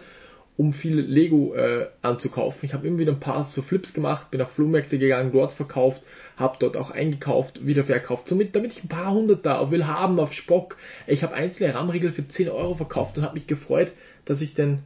um 0.58 0.74
viel 0.74 1.00
Lego 1.00 1.54
äh, 1.56 1.88
anzukaufen. 2.02 2.60
Ich 2.64 2.74
habe 2.74 2.88
immer 2.88 3.00
wieder 3.00 3.12
ein 3.12 3.20
paar 3.20 3.46
so 3.46 3.62
Flips 3.62 3.94
gemacht, 3.94 4.32
bin 4.32 4.42
auf 4.42 4.52
Flohmärkte 4.52 5.00
gegangen, 5.00 5.32
dort 5.32 5.54
verkauft, 5.54 6.02
habe 6.38 6.58
dort 6.60 6.78
auch 6.78 6.92
eingekauft, 6.92 7.66
wieder 7.66 7.84
verkauft. 7.84 8.28
Somit, 8.28 8.56
damit 8.56 8.74
ich 8.74 8.84
ein 8.84 8.90
paar 8.90 9.14
hundert 9.14 9.46
da 9.46 9.72
will 9.72 9.88
haben 9.88 10.20
auf 10.20 10.34
Spock. 10.34 10.78
Ich 11.08 11.24
habe 11.24 11.34
einzelne 11.34 11.74
RAM-Riegel 11.74 12.12
für 12.12 12.28
10 12.28 12.50
Euro 12.50 12.76
verkauft 12.76 13.18
und 13.18 13.24
habe 13.24 13.34
mich 13.36 13.48
gefreut, 13.48 13.92
dass 14.26 14.42
ich 14.42 14.54
den 14.54 14.84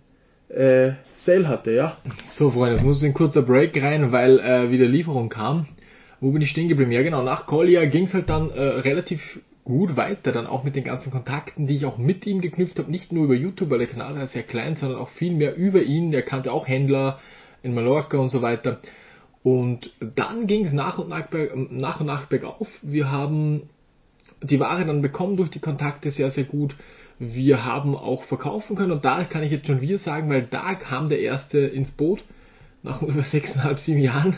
äh, 0.50 0.94
Sale 1.16 1.48
hatte, 1.48 1.72
ja. 1.72 1.98
So, 2.38 2.51
Freunde, 2.51 2.77
es 2.77 2.84
muss 2.84 3.04
ein 3.04 3.13
kurzer 3.13 3.42
Break 3.42 3.82
rein, 3.82 4.12
weil 4.12 4.39
äh, 4.39 4.72
wieder 4.72 4.86
Lieferung 4.86 5.30
kam. 5.30 5.68
Wo 6.20 6.32
bin 6.32 6.42
ich 6.42 6.50
stehen 6.50 6.70
geblieben? 6.70 6.92
Ja, 6.92 7.04
genau, 7.04 7.22
nach 7.22 7.46
Collier 7.46 7.88
ging 7.88 8.06
es 8.06 8.13
halt 8.13 8.30
dann 8.30 8.50
äh, 8.50 8.62
relativ 8.62 9.39
gut 9.63 9.98
weiter, 9.98 10.32
dann 10.32 10.48
auch 10.48 10.63
mit 10.63 10.75
den 10.75 10.86
ganzen 10.86 11.12
Kontakten, 11.12 11.68
die 11.68 11.75
ich 11.75 11.86
auch 11.86 11.98
mit 11.98 12.25
ihm 12.25 12.39
geknüpft 12.39 12.80
habe, 12.80 12.89
nicht 12.89 13.12
nur 13.12 13.25
über 13.25 13.36
YouTube, 13.36 13.70
weil 13.70 13.80
der 13.80 13.88
Kanal 13.88 14.16
war 14.16 14.27
sehr 14.27 14.44
klein, 14.44 14.77
sondern 14.77 14.98
auch 14.98 15.10
viel 15.10 15.34
mehr 15.34 15.56
über 15.58 15.82
ihn. 15.82 16.12
Der 16.12 16.22
kannte 16.22 16.54
auch 16.54 16.68
Händler 16.68 17.20
in 17.63 17.75
Mallorca 17.75 18.18
und 18.18 18.30
so 18.30 18.42
weiter. 18.42 18.80
Und 19.44 19.92
dann 20.00 20.48
ging 20.48 20.66
es 20.66 20.72
nach 20.72 20.98
und 20.98 21.10
nach, 21.10 21.27
nach 21.70 22.00
und 22.00 22.06
nach 22.06 22.27
bergauf. 22.27 22.68
Wir 22.82 23.12
haben 23.12 23.63
die 24.42 24.60
Ware 24.60 24.86
dann 24.86 25.01
bekommen 25.01 25.36
durch 25.36 25.50
die 25.50 25.60
Kontakte 25.60 26.12
sehr, 26.12 26.32
sehr 26.32 26.46
gut 26.46 26.75
wir 27.20 27.66
haben 27.66 27.96
auch 27.96 28.24
verkaufen 28.24 28.76
können 28.76 28.92
und 28.92 29.06
da 29.06 29.24
kann 29.24 29.44
ich 29.44 29.51
jetzt 29.51 29.68
schon 29.68 29.82
wir 29.82 30.00
sagen, 30.00 30.30
weil 30.30 30.44
da 30.44 30.75
kam 30.75 31.10
der 31.10 31.20
erste 31.20 31.60
ins 31.60 31.92
Boot 31.92 32.24
nach 32.84 33.01
über 33.01 33.24
sechseinhalb, 33.24 33.80
sieben 33.80 34.00
Jahren. 34.00 34.38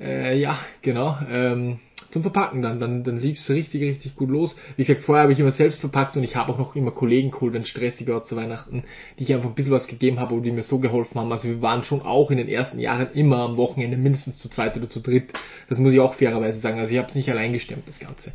Äh, 0.00 0.38
ja, 0.38 0.58
genau. 0.82 1.16
Ähm, 1.28 1.78
zum 2.14 2.22
Verpacken 2.22 2.62
dann. 2.62 2.80
Dann, 2.80 3.02
dann 3.02 3.18
lief 3.18 3.38
es 3.38 3.50
richtig, 3.50 3.82
richtig 3.82 4.14
gut 4.14 4.30
los. 4.30 4.54
Wie 4.76 4.84
gesagt, 4.84 5.04
vorher 5.04 5.24
habe 5.24 5.32
ich 5.32 5.40
immer 5.40 5.50
selbst 5.50 5.80
verpackt 5.80 6.16
und 6.16 6.24
ich 6.24 6.36
habe 6.36 6.52
auch 6.52 6.58
noch 6.58 6.76
immer 6.76 6.92
Kollegen 6.92 7.32
geholt, 7.32 7.52
wenn 7.52 7.62
es 7.62 7.68
stressiger 7.68 8.14
war 8.14 8.24
zu 8.24 8.36
Weihnachten, 8.36 8.84
die 9.18 9.24
ich 9.24 9.34
einfach 9.34 9.48
ein 9.48 9.54
bisschen 9.54 9.72
was 9.72 9.86
gegeben 9.86 10.20
habe 10.20 10.34
und 10.34 10.44
die 10.44 10.52
mir 10.52 10.62
so 10.62 10.78
geholfen 10.78 11.20
haben. 11.20 11.32
Also 11.32 11.48
wir 11.48 11.60
waren 11.60 11.84
schon 11.84 12.02
auch 12.02 12.30
in 12.30 12.38
den 12.38 12.48
ersten 12.48 12.78
Jahren 12.78 13.08
immer 13.14 13.38
am 13.38 13.56
Wochenende 13.56 13.96
mindestens 13.96 14.38
zu 14.38 14.48
zweit 14.48 14.76
oder 14.76 14.88
zu 14.88 15.00
dritt. 15.00 15.32
Das 15.68 15.78
muss 15.78 15.92
ich 15.92 16.00
auch 16.00 16.14
fairerweise 16.14 16.60
sagen. 16.60 16.78
Also 16.78 16.92
ich 16.92 16.98
habe 16.98 17.08
es 17.08 17.16
nicht 17.16 17.28
allein 17.28 17.52
gestemmt, 17.52 17.88
das 17.88 17.98
Ganze. 17.98 18.32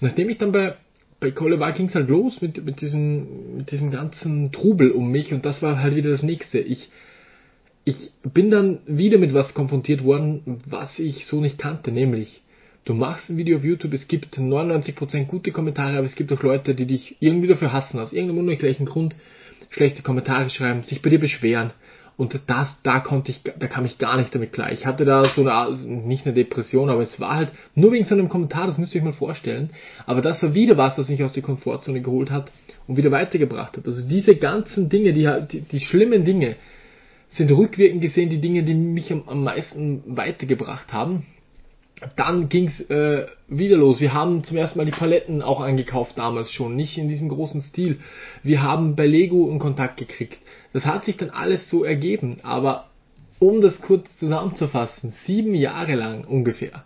Nachdem 0.00 0.28
ich 0.28 0.38
dann 0.38 0.52
bei 0.52 0.74
bei 1.22 1.30
Collebar 1.30 1.72
ging 1.72 1.86
es 1.86 1.94
halt 1.94 2.08
los 2.08 2.42
mit, 2.42 2.64
mit, 2.64 2.80
diesem, 2.80 3.56
mit 3.58 3.70
diesem 3.70 3.92
ganzen 3.92 4.50
Trubel 4.50 4.90
um 4.90 5.08
mich 5.10 5.32
und 5.32 5.44
das 5.46 5.62
war 5.62 5.80
halt 5.80 5.94
wieder 5.94 6.10
das 6.10 6.24
nächste. 6.24 6.58
Ich, 6.58 6.90
ich 7.84 8.10
bin 8.24 8.50
dann 8.50 8.80
wieder 8.86 9.18
mit 9.18 9.32
was 9.32 9.54
konfrontiert 9.54 10.02
worden, 10.02 10.60
was 10.66 10.98
ich 10.98 11.26
so 11.26 11.40
nicht 11.40 11.58
kannte, 11.58 11.92
nämlich 11.92 12.42
du 12.84 12.94
machst 12.94 13.30
ein 13.30 13.36
Video 13.36 13.58
auf 13.58 13.64
YouTube, 13.64 13.92
es 13.92 14.08
gibt 14.08 14.36
99% 14.36 15.26
gute 15.26 15.52
Kommentare, 15.52 15.96
aber 15.96 16.06
es 16.06 16.16
gibt 16.16 16.32
auch 16.32 16.42
Leute, 16.42 16.74
die 16.74 16.86
dich 16.86 17.16
irgendwie 17.20 17.46
dafür 17.46 17.72
hassen, 17.72 18.00
aus 18.00 18.12
irgendeinem 18.12 18.40
unerklärlichen 18.40 18.86
Grund 18.86 19.14
schlechte 19.70 20.02
Kommentare 20.02 20.50
schreiben, 20.50 20.82
sich 20.82 21.02
bei 21.02 21.10
dir 21.10 21.20
beschweren. 21.20 21.70
Und 22.16 22.38
das, 22.46 22.78
da 22.82 23.00
konnte 23.00 23.30
ich, 23.30 23.42
da 23.42 23.66
kam 23.66 23.84
ich 23.84 23.98
gar 23.98 24.16
nicht 24.16 24.34
damit 24.34 24.52
klar. 24.52 24.70
Ich 24.70 24.84
hatte 24.84 25.04
da 25.04 25.24
so 25.30 25.46
eine, 25.46 25.76
nicht 25.86 26.26
eine 26.26 26.34
Depression, 26.34 26.90
aber 26.90 27.02
es 27.02 27.18
war 27.18 27.34
halt 27.34 27.52
nur 27.74 27.92
wegen 27.92 28.04
so 28.04 28.14
einem 28.14 28.28
Kommentar, 28.28 28.66
das 28.66 28.78
müsst 28.78 28.94
ihr 28.94 29.00
euch 29.00 29.06
mal 29.06 29.12
vorstellen. 29.12 29.70
Aber 30.06 30.20
das 30.20 30.42
war 30.42 30.54
wieder 30.54 30.76
was, 30.76 30.98
was 30.98 31.08
mich 31.08 31.22
aus 31.24 31.32
der 31.32 31.42
Komfortzone 31.42 32.02
geholt 32.02 32.30
hat 32.30 32.52
und 32.86 32.96
wieder 32.96 33.10
weitergebracht 33.10 33.76
hat. 33.76 33.86
Also 33.86 34.06
diese 34.06 34.36
ganzen 34.36 34.88
Dinge, 34.88 35.12
die, 35.12 35.28
die, 35.50 35.60
die 35.62 35.80
schlimmen 35.80 36.24
Dinge, 36.24 36.56
sind 37.30 37.50
rückwirkend 37.50 38.02
gesehen 38.02 38.28
die 38.28 38.40
Dinge, 38.40 38.62
die 38.62 38.74
mich 38.74 39.10
am, 39.10 39.22
am 39.26 39.44
meisten 39.44 40.02
weitergebracht 40.06 40.92
haben. 40.92 41.26
Dann 42.16 42.48
ging's 42.48 42.80
äh, 42.90 43.26
wieder 43.48 43.76
los. 43.76 44.00
Wir 44.00 44.12
haben 44.12 44.42
zum 44.42 44.56
ersten 44.56 44.78
Mal 44.78 44.84
die 44.84 44.92
Paletten 44.92 45.40
auch 45.40 45.60
angekauft 45.60 46.18
damals 46.18 46.50
schon, 46.50 46.74
nicht 46.74 46.98
in 46.98 47.08
diesem 47.08 47.28
großen 47.28 47.60
Stil. 47.60 48.00
Wir 48.42 48.62
haben 48.62 48.96
bei 48.96 49.06
Lego 49.06 49.50
in 49.50 49.60
Kontakt 49.60 49.98
gekriegt. 49.98 50.36
Das 50.72 50.86
hat 50.86 51.04
sich 51.04 51.16
dann 51.16 51.30
alles 51.30 51.68
so 51.68 51.84
ergeben, 51.84 52.38
aber 52.42 52.86
um 53.38 53.60
das 53.60 53.80
kurz 53.80 54.06
zusammenzufassen, 54.18 55.12
sieben 55.26 55.54
Jahre 55.54 55.94
lang 55.94 56.24
ungefähr, 56.24 56.84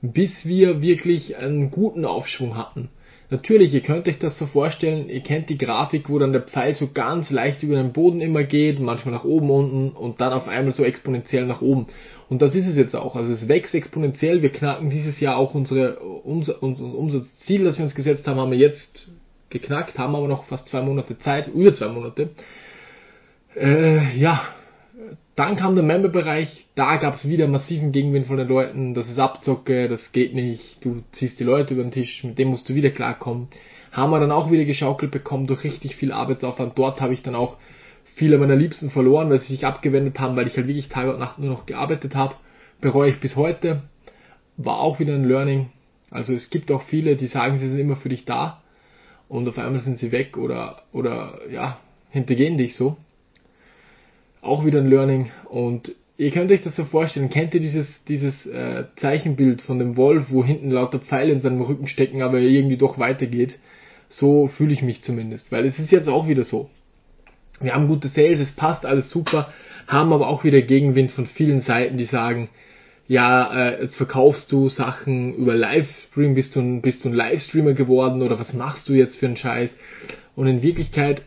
bis 0.00 0.44
wir 0.44 0.80
wirklich 0.80 1.36
einen 1.36 1.70
guten 1.70 2.04
Aufschwung 2.04 2.56
hatten. 2.56 2.88
Natürlich, 3.28 3.74
ihr 3.74 3.80
könnt 3.80 4.06
euch 4.06 4.20
das 4.20 4.38
so 4.38 4.46
vorstellen, 4.46 5.08
ihr 5.08 5.20
kennt 5.20 5.50
die 5.50 5.58
Grafik, 5.58 6.08
wo 6.08 6.18
dann 6.20 6.32
der 6.32 6.42
Pfeil 6.42 6.76
so 6.76 6.88
ganz 6.92 7.30
leicht 7.30 7.64
über 7.64 7.74
den 7.74 7.92
Boden 7.92 8.20
immer 8.20 8.44
geht, 8.44 8.78
manchmal 8.78 9.14
nach 9.14 9.24
oben, 9.24 9.50
unten 9.50 9.88
und 9.90 10.20
dann 10.20 10.32
auf 10.32 10.46
einmal 10.46 10.72
so 10.72 10.84
exponentiell 10.84 11.44
nach 11.44 11.60
oben. 11.60 11.88
Und 12.28 12.40
das 12.40 12.54
ist 12.54 12.68
es 12.68 12.76
jetzt 12.76 12.94
auch. 12.94 13.16
Also 13.16 13.32
es 13.32 13.48
wächst 13.48 13.74
exponentiell. 13.74 14.42
Wir 14.42 14.50
knacken 14.50 14.90
dieses 14.90 15.18
Jahr 15.18 15.36
auch 15.36 15.54
unsere 15.54 15.98
unser, 15.98 16.62
unser 16.62 16.84
Umsatzziel, 16.84 17.64
das 17.64 17.78
wir 17.78 17.84
uns 17.84 17.96
gesetzt 17.96 18.28
haben, 18.28 18.38
haben 18.38 18.52
wir 18.52 18.58
jetzt 18.58 19.08
geknackt, 19.50 19.98
haben 19.98 20.14
aber 20.14 20.28
noch 20.28 20.44
fast 20.44 20.68
zwei 20.68 20.82
Monate 20.82 21.18
Zeit, 21.18 21.48
über 21.48 21.74
zwei 21.74 21.88
Monate. 21.88 22.30
Äh, 23.56 24.14
ja, 24.18 24.42
dann 25.34 25.56
kam 25.56 25.74
der 25.74 25.84
Member-Bereich, 25.84 26.66
da 26.74 26.96
gab 26.96 27.14
es 27.14 27.26
wieder 27.26 27.48
massiven 27.48 27.90
Gegenwind 27.90 28.26
von 28.26 28.36
den 28.36 28.48
Leuten, 28.48 28.92
das 28.92 29.08
ist 29.08 29.18
Abzocke, 29.18 29.88
das 29.88 30.12
geht 30.12 30.34
nicht, 30.34 30.84
du 30.84 31.02
ziehst 31.12 31.40
die 31.40 31.44
Leute 31.44 31.72
über 31.72 31.82
den 31.82 31.90
Tisch, 31.90 32.22
mit 32.22 32.38
dem 32.38 32.48
musst 32.48 32.68
du 32.68 32.74
wieder 32.74 32.90
klarkommen. 32.90 33.48
Haben 33.92 34.10
wir 34.10 34.20
dann 34.20 34.32
auch 34.32 34.50
wieder 34.50 34.66
geschaukelt 34.66 35.10
bekommen 35.10 35.46
durch 35.46 35.64
richtig 35.64 35.96
viel 35.96 36.12
Arbeitsaufwand. 36.12 36.76
Dort 36.76 37.00
habe 37.00 37.14
ich 37.14 37.22
dann 37.22 37.34
auch 37.34 37.56
viele 38.14 38.36
meiner 38.36 38.56
Liebsten 38.56 38.90
verloren, 38.90 39.30
weil 39.30 39.40
sie 39.40 39.54
sich 39.54 39.64
abgewendet 39.64 40.20
haben, 40.20 40.36
weil 40.36 40.48
ich 40.48 40.56
halt 40.56 40.66
wirklich 40.66 40.88
Tag 40.90 41.08
und 41.08 41.18
Nacht 41.18 41.38
nur 41.38 41.48
noch 41.48 41.64
gearbeitet 41.64 42.14
habe. 42.14 42.34
Bereue 42.82 43.10
ich 43.10 43.20
bis 43.20 43.36
heute. 43.36 43.84
War 44.58 44.80
auch 44.80 44.98
wieder 44.98 45.14
ein 45.14 45.24
Learning. 45.24 45.70
Also 46.10 46.34
es 46.34 46.50
gibt 46.50 46.70
auch 46.70 46.82
viele, 46.82 47.16
die 47.16 47.26
sagen, 47.26 47.56
sie 47.56 47.68
sind 47.68 47.78
immer 47.78 47.96
für 47.96 48.10
dich 48.10 48.26
da 48.26 48.60
und 49.28 49.48
auf 49.48 49.56
einmal 49.56 49.80
sind 49.80 49.98
sie 49.98 50.12
weg 50.12 50.36
oder, 50.36 50.82
oder 50.92 51.38
ja, 51.50 51.78
hintergehen 52.10 52.58
dich 52.58 52.76
so 52.76 52.98
auch 54.46 54.64
wieder 54.64 54.80
ein 54.80 54.88
Learning. 54.88 55.30
Und 55.48 55.92
ihr 56.16 56.30
könnt 56.30 56.50
euch 56.50 56.62
das 56.62 56.76
so 56.76 56.84
vorstellen, 56.84 57.30
kennt 57.30 57.54
ihr 57.54 57.60
dieses, 57.60 58.04
dieses 58.04 58.46
äh, 58.46 58.84
Zeichenbild 58.96 59.62
von 59.62 59.78
dem 59.78 59.96
Wolf, 59.96 60.26
wo 60.30 60.44
hinten 60.44 60.70
lauter 60.70 60.98
Pfeile 60.98 61.32
in 61.32 61.40
seinem 61.40 61.60
Rücken 61.60 61.86
stecken, 61.86 62.22
aber 62.22 62.38
er 62.38 62.48
irgendwie 62.48 62.76
doch 62.76 62.98
weitergeht? 62.98 63.58
So 64.08 64.48
fühle 64.48 64.72
ich 64.72 64.82
mich 64.82 65.02
zumindest, 65.02 65.50
weil 65.50 65.66
es 65.66 65.78
ist 65.78 65.90
jetzt 65.90 66.08
auch 66.08 66.28
wieder 66.28 66.44
so. 66.44 66.70
Wir 67.60 67.74
haben 67.74 67.88
gute 67.88 68.08
Sales, 68.08 68.40
es 68.40 68.52
passt 68.52 68.84
alles 68.84 69.10
super, 69.10 69.52
haben 69.86 70.12
aber 70.12 70.28
auch 70.28 70.44
wieder 70.44 70.60
Gegenwind 70.62 71.10
von 71.10 71.26
vielen 71.26 71.60
Seiten, 71.60 71.96
die 71.96 72.04
sagen, 72.04 72.48
ja, 73.08 73.68
äh, 73.68 73.82
jetzt 73.82 73.96
verkaufst 73.96 74.50
du 74.50 74.68
Sachen 74.68 75.34
über 75.34 75.54
Livestream, 75.54 76.34
bist 76.34 76.56
du, 76.56 76.60
ein, 76.60 76.82
bist 76.82 77.04
du 77.04 77.08
ein 77.08 77.14
Livestreamer 77.14 77.72
geworden 77.72 78.22
oder 78.22 78.38
was 78.38 78.52
machst 78.52 78.88
du 78.88 78.94
jetzt 78.94 79.16
für 79.16 79.26
einen 79.26 79.36
Scheiß? 79.36 79.70
Und 80.34 80.48
in 80.48 80.62
Wirklichkeit 80.62 81.22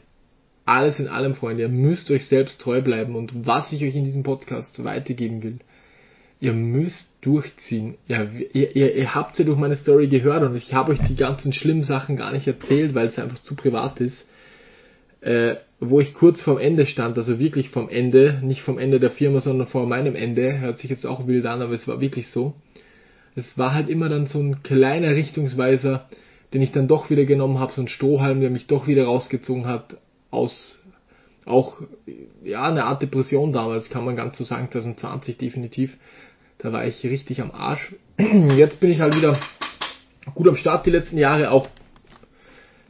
alles 0.69 0.99
in 0.99 1.07
allem, 1.07 1.35
Freunde, 1.35 1.63
ihr 1.63 1.69
müsst 1.69 2.09
euch 2.11 2.25
selbst 2.27 2.61
treu 2.61 2.81
bleiben 2.81 3.15
und 3.15 3.45
was 3.47 3.71
ich 3.71 3.83
euch 3.83 3.95
in 3.95 4.05
diesem 4.05 4.23
Podcast 4.23 4.83
weitergeben 4.83 5.43
will. 5.43 5.59
ihr 6.39 6.53
müsst 6.53 7.07
durchziehen. 7.21 7.95
Ja, 8.07 8.25
ihr, 8.53 8.75
ihr, 8.75 8.95
ihr 8.95 9.15
habt 9.15 9.37
ja 9.37 9.45
durch 9.45 9.57
meine 9.57 9.75
Story 9.75 10.07
gehört 10.07 10.43
und 10.43 10.55
ich 10.55 10.73
habe 10.73 10.93
euch 10.93 10.99
die 11.07 11.15
ganzen 11.15 11.51
schlimmen 11.51 11.83
Sachen 11.83 12.15
gar 12.15 12.31
nicht 12.31 12.47
erzählt, 12.47 12.95
weil 12.95 13.07
es 13.07 13.19
einfach 13.19 13.39
zu 13.39 13.55
privat 13.55 13.99
ist. 13.99 14.25
Äh, 15.21 15.55
wo 15.81 15.99
ich 15.99 16.13
kurz 16.13 16.41
vorm 16.41 16.57
Ende 16.57 16.85
stand, 16.85 17.17
also 17.17 17.39
wirklich 17.39 17.69
vom 17.69 17.89
Ende, 17.89 18.39
nicht 18.41 18.61
vom 18.61 18.77
Ende 18.77 18.99
der 18.99 19.11
Firma, 19.11 19.41
sondern 19.41 19.67
vor 19.67 19.85
meinem 19.85 20.15
Ende, 20.15 20.59
hört 20.59 20.77
sich 20.77 20.89
jetzt 20.89 21.05
auch 21.05 21.27
wild 21.27 21.45
an, 21.45 21.61
aber 21.61 21.73
es 21.73 21.87
war 21.87 21.99
wirklich 21.99 22.27
so. 22.29 22.53
Es 23.35 23.57
war 23.57 23.73
halt 23.73 23.89
immer 23.89 24.09
dann 24.09 24.25
so 24.25 24.39
ein 24.39 24.63
kleiner 24.63 25.15
Richtungsweiser, 25.15 26.07
den 26.53 26.61
ich 26.61 26.71
dann 26.71 26.87
doch 26.87 27.09
wieder 27.09 27.25
genommen 27.25 27.59
habe, 27.59 27.73
so 27.73 27.81
ein 27.81 27.87
Strohhalm, 27.87 28.41
der 28.41 28.49
mich 28.49 28.67
doch 28.67 28.87
wieder 28.87 29.05
rausgezogen 29.05 29.67
hat, 29.67 29.97
aus 30.31 30.79
auch 31.45 31.81
ja 32.43 32.63
eine 32.63 32.85
Art 32.85 33.01
Depression 33.01 33.53
damals, 33.53 33.89
kann 33.89 34.05
man 34.05 34.15
ganz 34.15 34.37
so 34.37 34.43
sagen, 34.43 34.69
2020 34.71 35.37
definitiv. 35.37 35.97
Da 36.59 36.71
war 36.73 36.85
ich 36.85 37.03
richtig 37.03 37.41
am 37.41 37.51
Arsch. 37.51 37.95
Jetzt 38.17 38.79
bin 38.79 38.91
ich 38.91 38.99
halt 38.99 39.15
wieder 39.15 39.39
gut 40.35 40.47
am 40.47 40.57
Start 40.57 40.85
die 40.85 40.91
letzten 40.91 41.17
Jahre, 41.17 41.51
auch 41.51 41.69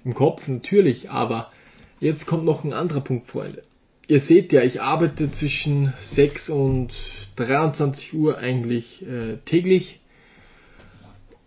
im 0.03 0.13
Kopf 0.13 0.47
natürlich, 0.47 1.09
aber 1.09 1.51
jetzt 1.99 2.25
kommt 2.25 2.45
noch 2.45 2.63
ein 2.63 2.73
anderer 2.73 3.01
Punkt, 3.01 3.27
Freunde. 3.27 3.63
Ihr 4.07 4.21
seht 4.21 4.51
ja, 4.51 4.63
ich 4.63 4.81
arbeite 4.81 5.31
zwischen 5.31 5.93
6 6.15 6.49
und 6.49 6.93
23 7.35 8.13
Uhr 8.13 8.37
eigentlich 8.37 9.05
äh, 9.05 9.37
täglich 9.45 9.99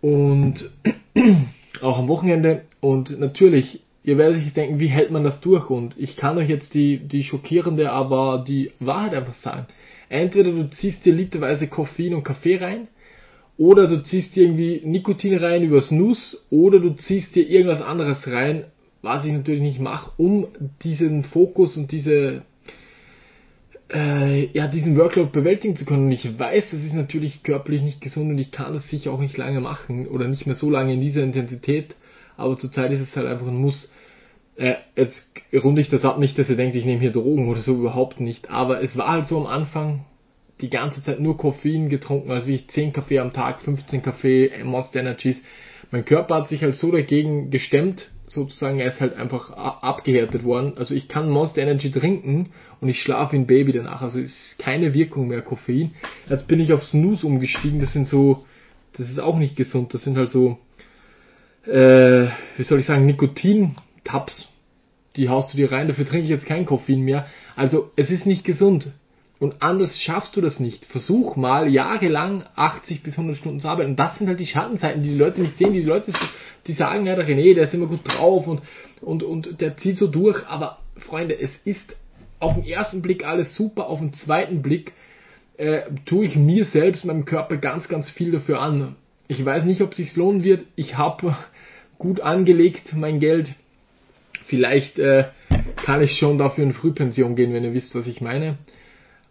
und 0.01 0.71
auch 1.81 1.99
am 1.99 2.07
Wochenende 2.07 2.63
und 2.79 3.19
natürlich, 3.19 3.82
ihr 4.03 4.17
werdet 4.17 4.43
euch 4.43 4.53
denken, 4.53 4.79
wie 4.79 4.87
hält 4.87 5.11
man 5.11 5.23
das 5.23 5.39
durch 5.41 5.69
und 5.69 5.95
ich 5.97 6.17
kann 6.17 6.37
euch 6.37 6.49
jetzt 6.49 6.73
die, 6.73 6.97
die 6.99 7.23
schockierende, 7.23 7.91
aber 7.91 8.43
die 8.45 8.71
Wahrheit 8.79 9.13
einfach 9.13 9.33
sagen. 9.33 9.67
Entweder 10.09 10.51
du 10.51 10.69
ziehst 10.69 11.05
dir 11.05 11.13
literweise 11.13 11.67
Koffein 11.67 12.13
und 12.13 12.23
Kaffee 12.23 12.57
rein, 12.57 12.87
oder 13.55 13.87
du 13.87 14.01
ziehst 14.01 14.35
dir 14.35 14.43
irgendwie 14.43 14.81
Nikotin 14.83 15.37
rein 15.37 15.63
über 15.63 15.81
Snus, 15.81 16.45
oder 16.49 16.79
du 16.79 16.91
ziehst 16.91 17.35
dir 17.35 17.47
irgendwas 17.47 17.81
anderes 17.81 18.27
rein, 18.27 18.65
was 19.01 19.25
ich 19.25 19.31
natürlich 19.31 19.61
nicht 19.61 19.79
mache, 19.79 20.11
um 20.17 20.47
diesen 20.83 21.23
Fokus 21.23 21.77
und 21.77 21.91
diese 21.91 22.43
äh, 23.93 24.47
ja, 24.47 24.67
diesen 24.67 24.97
Workload 24.97 25.31
bewältigen 25.31 25.75
zu 25.75 25.85
können. 25.85 26.05
Und 26.05 26.11
ich 26.11 26.39
weiß, 26.39 26.71
das 26.71 26.83
ist 26.83 26.93
natürlich 26.93 27.43
körperlich 27.43 27.81
nicht 27.81 28.01
gesund 28.01 28.31
und 28.31 28.39
ich 28.39 28.51
kann 28.51 28.73
das 28.73 28.89
sicher 28.89 29.11
auch 29.11 29.19
nicht 29.19 29.37
lange 29.37 29.61
machen 29.61 30.07
oder 30.07 30.27
nicht 30.27 30.45
mehr 30.45 30.55
so 30.55 30.69
lange 30.69 30.93
in 30.93 31.01
dieser 31.01 31.23
Intensität, 31.23 31.95
aber 32.37 32.57
zurzeit 32.57 32.91
ist 32.91 33.01
es 33.01 33.15
halt 33.15 33.27
einfach 33.27 33.47
ein 33.47 33.57
Muss. 33.57 33.91
Äh, 34.55 34.75
jetzt 34.95 35.23
runde 35.53 35.81
ich 35.81 35.89
das 35.89 36.05
ab, 36.05 36.19
nicht, 36.19 36.37
dass 36.37 36.49
ihr 36.49 36.55
denkt, 36.55 36.75
ich 36.75 36.85
nehme 36.85 36.99
hier 36.99 37.11
Drogen 37.11 37.49
oder 37.49 37.61
so, 37.61 37.73
überhaupt 37.73 38.19
nicht. 38.19 38.49
Aber 38.49 38.81
es 38.83 38.97
war 38.97 39.09
halt 39.09 39.27
so 39.27 39.37
am 39.37 39.47
Anfang 39.47 40.05
die 40.61 40.69
ganze 40.69 41.03
Zeit 41.03 41.19
nur 41.19 41.37
Koffein 41.37 41.89
getrunken, 41.89 42.31
also 42.31 42.47
wie 42.47 42.55
ich 42.55 42.67
10 42.69 42.93
Kaffee 42.93 43.19
am 43.19 43.33
Tag, 43.33 43.61
15 43.61 44.01
Kaffee, 44.01 44.51
Monster 44.63 44.99
Energies. 44.99 45.43
Mein 45.91 46.05
Körper 46.05 46.35
hat 46.35 46.47
sich 46.47 46.61
halt 46.61 46.75
so 46.75 46.91
dagegen 46.91 47.49
gestemmt, 47.49 48.09
sozusagen, 48.27 48.79
er 48.79 48.87
ist 48.87 49.01
halt 49.01 49.15
einfach 49.15 49.51
abgehärtet 49.51 50.43
worden. 50.43 50.73
Also 50.77 50.93
ich 50.93 51.07
kann 51.07 51.29
Monster 51.29 51.61
Energy 51.61 51.91
trinken 51.91 52.51
und 52.81 52.89
ich 52.89 53.01
schlafe 53.01 53.35
ein 53.35 53.45
Baby 53.47 53.73
danach. 53.73 54.01
Also 54.01 54.19
ist 54.19 54.57
keine 54.59 54.93
Wirkung 54.93 55.27
mehr 55.27 55.41
Koffein. 55.41 55.91
Jetzt 56.29 56.47
bin 56.47 56.59
ich 56.59 56.73
auf 56.73 56.83
Snooze 56.83 57.27
umgestiegen, 57.27 57.79
das 57.79 57.93
sind 57.93 58.07
so, 58.07 58.45
das 58.97 59.09
ist 59.09 59.19
auch 59.19 59.37
nicht 59.37 59.55
gesund, 59.55 59.93
das 59.93 60.03
sind 60.03 60.17
halt 60.17 60.29
so, 60.29 60.57
äh, 61.65 62.27
wie 62.57 62.63
soll 62.63 62.79
ich 62.79 62.85
sagen, 62.85 63.05
Nikotin-Tabs. 63.05 64.49
Die 65.15 65.29
haust 65.29 65.53
du 65.53 65.57
dir 65.57 65.71
rein, 65.71 65.87
dafür 65.87 66.05
trinke 66.05 66.23
ich 66.23 66.29
jetzt 66.29 66.47
kein 66.47 66.65
Koffein 66.65 67.01
mehr. 67.01 67.27
Also 67.55 67.91
es 67.95 68.09
ist 68.09 68.25
nicht 68.25 68.43
gesund. 68.43 68.91
Und 69.39 69.61
anders 69.61 69.99
schaffst 69.99 70.35
du 70.35 70.41
das 70.41 70.59
nicht. 70.59 70.85
Versuch 70.85 71.35
mal 71.35 71.67
jahrelang 71.67 72.45
80 72.55 73.03
bis 73.03 73.17
100 73.17 73.35
Stunden 73.35 73.59
zu 73.59 73.67
arbeiten. 73.67 73.91
Und 73.91 73.99
das 73.99 74.17
sind 74.17 74.27
halt 74.27 74.39
die 74.39 74.47
Schattenseiten, 74.47 75.03
die 75.03 75.09
die 75.09 75.17
Leute 75.17 75.41
nicht 75.41 75.57
sehen. 75.57 75.73
Die 75.73 75.81
Leute, 75.81 76.13
die 76.65 76.73
sagen, 76.73 77.05
ja, 77.05 77.15
der 77.15 77.27
René, 77.27 77.53
der 77.53 77.65
ist 77.65 77.73
immer 77.73 77.87
gut 77.87 78.07
drauf 78.07 78.47
und, 78.47 78.61
und, 79.01 79.21
und 79.21 79.59
der 79.59 79.75
zieht 79.75 79.97
so 79.97 80.07
durch. 80.07 80.47
Aber 80.47 80.79
Freunde, 80.95 81.37
es 81.37 81.51
ist 81.65 81.95
auf 82.39 82.53
den 82.53 82.63
ersten 82.63 83.01
Blick 83.01 83.25
alles 83.25 83.53
super. 83.53 83.87
Auf 83.87 83.99
den 83.99 84.13
zweiten 84.13 84.61
Blick 84.61 84.93
äh, 85.57 85.81
tue 86.05 86.25
ich 86.25 86.35
mir 86.35 86.65
selbst, 86.65 87.03
meinem 87.03 87.25
Körper 87.25 87.57
ganz, 87.57 87.89
ganz 87.89 88.09
viel 88.09 88.31
dafür 88.31 88.61
an. 88.61 88.95
Ich 89.27 89.43
weiß 89.43 89.65
nicht, 89.65 89.81
ob 89.81 89.91
es 89.91 89.97
sich 89.97 90.15
lohnen 90.15 90.43
wird. 90.43 90.63
Ich 90.75 90.97
habe 90.97 91.35
gut 91.97 92.21
angelegt 92.21 92.93
mein 92.95 93.19
Geld. 93.19 93.53
Vielleicht 94.47 94.99
äh, 94.99 95.25
kann 95.75 96.01
ich 96.01 96.11
schon 96.17 96.37
dafür 96.37 96.63
in 96.63 96.73
Frühpension 96.73 97.35
gehen, 97.35 97.53
wenn 97.53 97.63
ihr 97.63 97.73
wisst, 97.73 97.95
was 97.95 98.07
ich 98.07 98.21
meine. 98.21 98.57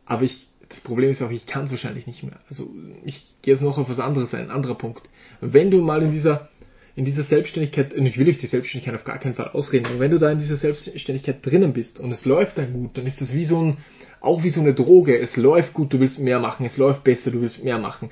Aber 0.06 0.22
ich, 0.22 0.48
das 0.68 0.80
Problem 0.80 1.10
ist 1.10 1.22
auch, 1.22 1.30
ich 1.30 1.46
kann 1.46 1.64
es 1.64 1.70
wahrscheinlich 1.70 2.06
nicht 2.06 2.22
mehr. 2.22 2.40
Also 2.48 2.68
ich 3.04 3.22
gehe 3.42 3.54
jetzt 3.54 3.62
noch 3.62 3.78
auf 3.78 3.88
was 3.88 4.00
anderes 4.00 4.34
ein, 4.34 4.50
anderer 4.50 4.76
Punkt. 4.76 5.02
Wenn 5.40 5.70
du 5.70 5.80
mal 5.82 6.02
in 6.02 6.12
dieser 6.12 6.48
in 6.94 7.04
dieser 7.04 7.22
Selbstständigkeit, 7.22 7.94
und 7.94 8.04
ich 8.04 8.18
will 8.18 8.28
euch 8.28 8.38
die 8.38 8.46
Selbstständigkeit 8.46 8.94
auf 8.94 9.04
gar 9.04 9.18
keinen 9.18 9.34
Fall 9.34 9.48
ausreden, 9.48 9.86
aber 9.86 10.00
wenn 10.00 10.10
du 10.10 10.18
da 10.18 10.30
in 10.30 10.38
dieser 10.38 10.58
Selbstständigkeit 10.58 11.44
drinnen 11.44 11.72
bist 11.72 11.98
und 11.98 12.12
es 12.12 12.24
läuft 12.24 12.58
dann 12.58 12.72
gut, 12.72 12.98
dann 12.98 13.06
ist 13.06 13.20
das 13.20 13.32
wie 13.32 13.46
so 13.46 13.62
ein, 13.62 13.78
auch 14.20 14.42
wie 14.42 14.50
so 14.50 14.60
eine 14.60 14.74
Droge. 14.74 15.18
Es 15.18 15.36
läuft 15.36 15.72
gut, 15.72 15.92
du 15.92 16.00
willst 16.00 16.18
mehr 16.18 16.38
machen, 16.38 16.66
es 16.66 16.76
läuft 16.76 17.02
besser, 17.02 17.30
du 17.30 17.40
willst 17.40 17.64
mehr 17.64 17.78
machen. 17.78 18.10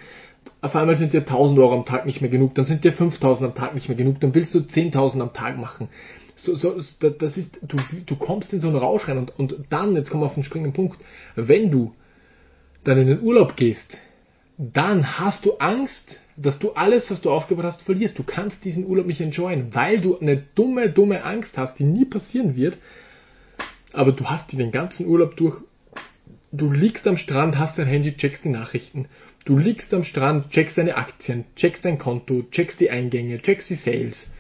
Auf 0.63 0.77
einmal 0.77 0.97
sind 0.97 1.15
dir 1.15 1.21
1000 1.21 1.59
Euro 1.59 1.75
am 1.75 1.87
Tag 1.87 2.05
nicht 2.05 2.21
mehr 2.21 2.31
genug, 2.31 2.55
dann 2.55 2.67
sind 2.67 2.85
dir 2.85 2.93
5000 2.93 3.51
am 3.51 3.55
Tag 3.55 3.75
nicht 3.75 3.89
mehr 3.89 3.97
genug, 3.97 4.21
dann 4.21 4.35
willst 4.35 4.55
du 4.55 4.59
10.000 4.59 5.21
am 5.21 5.33
Tag 5.33 5.59
machen. 5.59 5.89
So, 6.37 6.57
so, 6.57 6.75
das 7.01 7.37
ist, 7.37 7.59
du, 7.63 7.77
du 8.07 8.17
kommst 8.17 8.53
in 8.53 8.61
so 8.61 8.69
einen 8.69 8.77
Rausch 8.77 9.09
rein 9.09 9.19
und, 9.19 9.39
und 9.39 9.57
dann, 9.71 9.95
jetzt 9.95 10.11
kommen 10.11 10.23
wir 10.23 10.27
auf 10.27 10.35
den 10.35 10.43
springenden 10.43 10.75
Punkt, 10.75 10.99
wenn 11.35 11.71
du 11.71 11.95
dann 12.85 12.99
in 12.99 13.09
den 13.09 13.23
Urlaub 13.23 13.57
gehst, 13.57 13.97
dann 14.57 15.19
hast 15.19 15.45
du 15.45 15.55
Angst, 15.59 16.19
dass 16.37 16.59
du 16.59 16.73
alles, 16.73 17.11
was 17.11 17.21
du 17.21 17.31
aufgebaut 17.31 17.65
hast, 17.65 17.83
verlierst. 17.83 18.19
Du 18.19 18.23
kannst 18.23 18.65
diesen 18.65 18.87
Urlaub 18.87 19.07
nicht 19.07 19.21
enjoyen, 19.21 19.75
weil 19.75 20.01
du 20.01 20.19
eine 20.19 20.43
dumme, 20.55 20.91
dumme 20.91 21.25
Angst 21.25 21.57
hast, 21.59 21.79
die 21.79 21.85
nie 21.85 22.05
passieren 22.05 22.57
wird. 22.57 22.79
Aber 23.93 24.13
du 24.13 24.25
hast 24.27 24.53
die 24.53 24.57
den 24.57 24.71
ganzen 24.71 25.07
Urlaub 25.07 25.37
durch. 25.37 25.57
Du 26.53 26.71
liegst 26.71 27.07
am 27.07 27.17
Strand, 27.17 27.59
hast 27.59 27.79
dein 27.79 27.87
Handy, 27.87 28.17
checkst 28.17 28.45
die 28.45 28.49
Nachrichten. 28.49 29.07
Du 29.45 29.57
liegst 29.59 29.93
am 29.95 30.05
Strand, 30.05 30.51
checkst 30.51 30.79
deine 30.79 30.97
Aktien, 30.97 31.45
checkst 31.57 31.85
dein 31.85 31.99
Konto, 31.99 32.45
checkst 32.51 32.79
die 32.81 32.91
Eingänge, 32.91 33.41
checkst 33.41 33.71
die 33.71 33.75
Sales 33.75 34.31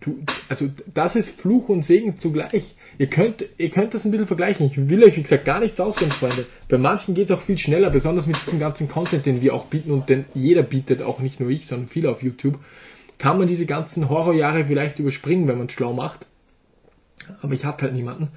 du, 0.00 0.18
also 0.48 0.68
das 0.92 1.14
ist 1.14 1.40
Fluch 1.40 1.68
und 1.68 1.84
Segen 1.84 2.18
zugleich. 2.18 2.74
Ihr 2.98 3.06
könnt, 3.06 3.44
ihr 3.58 3.70
könnt 3.70 3.94
das 3.94 4.04
ein 4.04 4.10
bisschen 4.10 4.26
vergleichen. 4.26 4.66
Ich 4.66 4.88
will 4.88 5.04
euch, 5.04 5.16
wie 5.16 5.22
gesagt, 5.22 5.44
gar 5.44 5.60
nichts 5.60 5.78
ausgeben, 5.78 6.10
Freunde. 6.12 6.46
Bei 6.68 6.78
manchen 6.78 7.14
geht 7.14 7.30
es 7.30 7.36
auch 7.36 7.42
viel 7.42 7.58
schneller, 7.58 7.90
besonders 7.90 8.26
mit 8.26 8.36
diesem 8.44 8.58
ganzen 8.58 8.88
Content, 8.88 9.26
den 9.26 9.42
wir 9.42 9.54
auch 9.54 9.66
bieten 9.66 9.90
und 9.90 10.08
den 10.08 10.24
jeder 10.34 10.62
bietet, 10.62 11.02
auch 11.02 11.20
nicht 11.20 11.40
nur 11.40 11.50
ich, 11.50 11.66
sondern 11.66 11.88
viele 11.88 12.10
auf 12.10 12.22
YouTube. 12.22 12.58
Kann 13.18 13.38
man 13.38 13.48
diese 13.48 13.66
ganzen 13.66 14.08
Horrorjahre 14.08 14.64
vielleicht 14.64 14.98
überspringen, 14.98 15.46
wenn 15.46 15.58
man 15.58 15.66
es 15.66 15.72
schlau 15.72 15.92
macht. 15.92 16.26
Aber 17.42 17.54
ich 17.54 17.64
habe 17.64 17.82
halt 17.82 17.94
niemanden. 17.94 18.28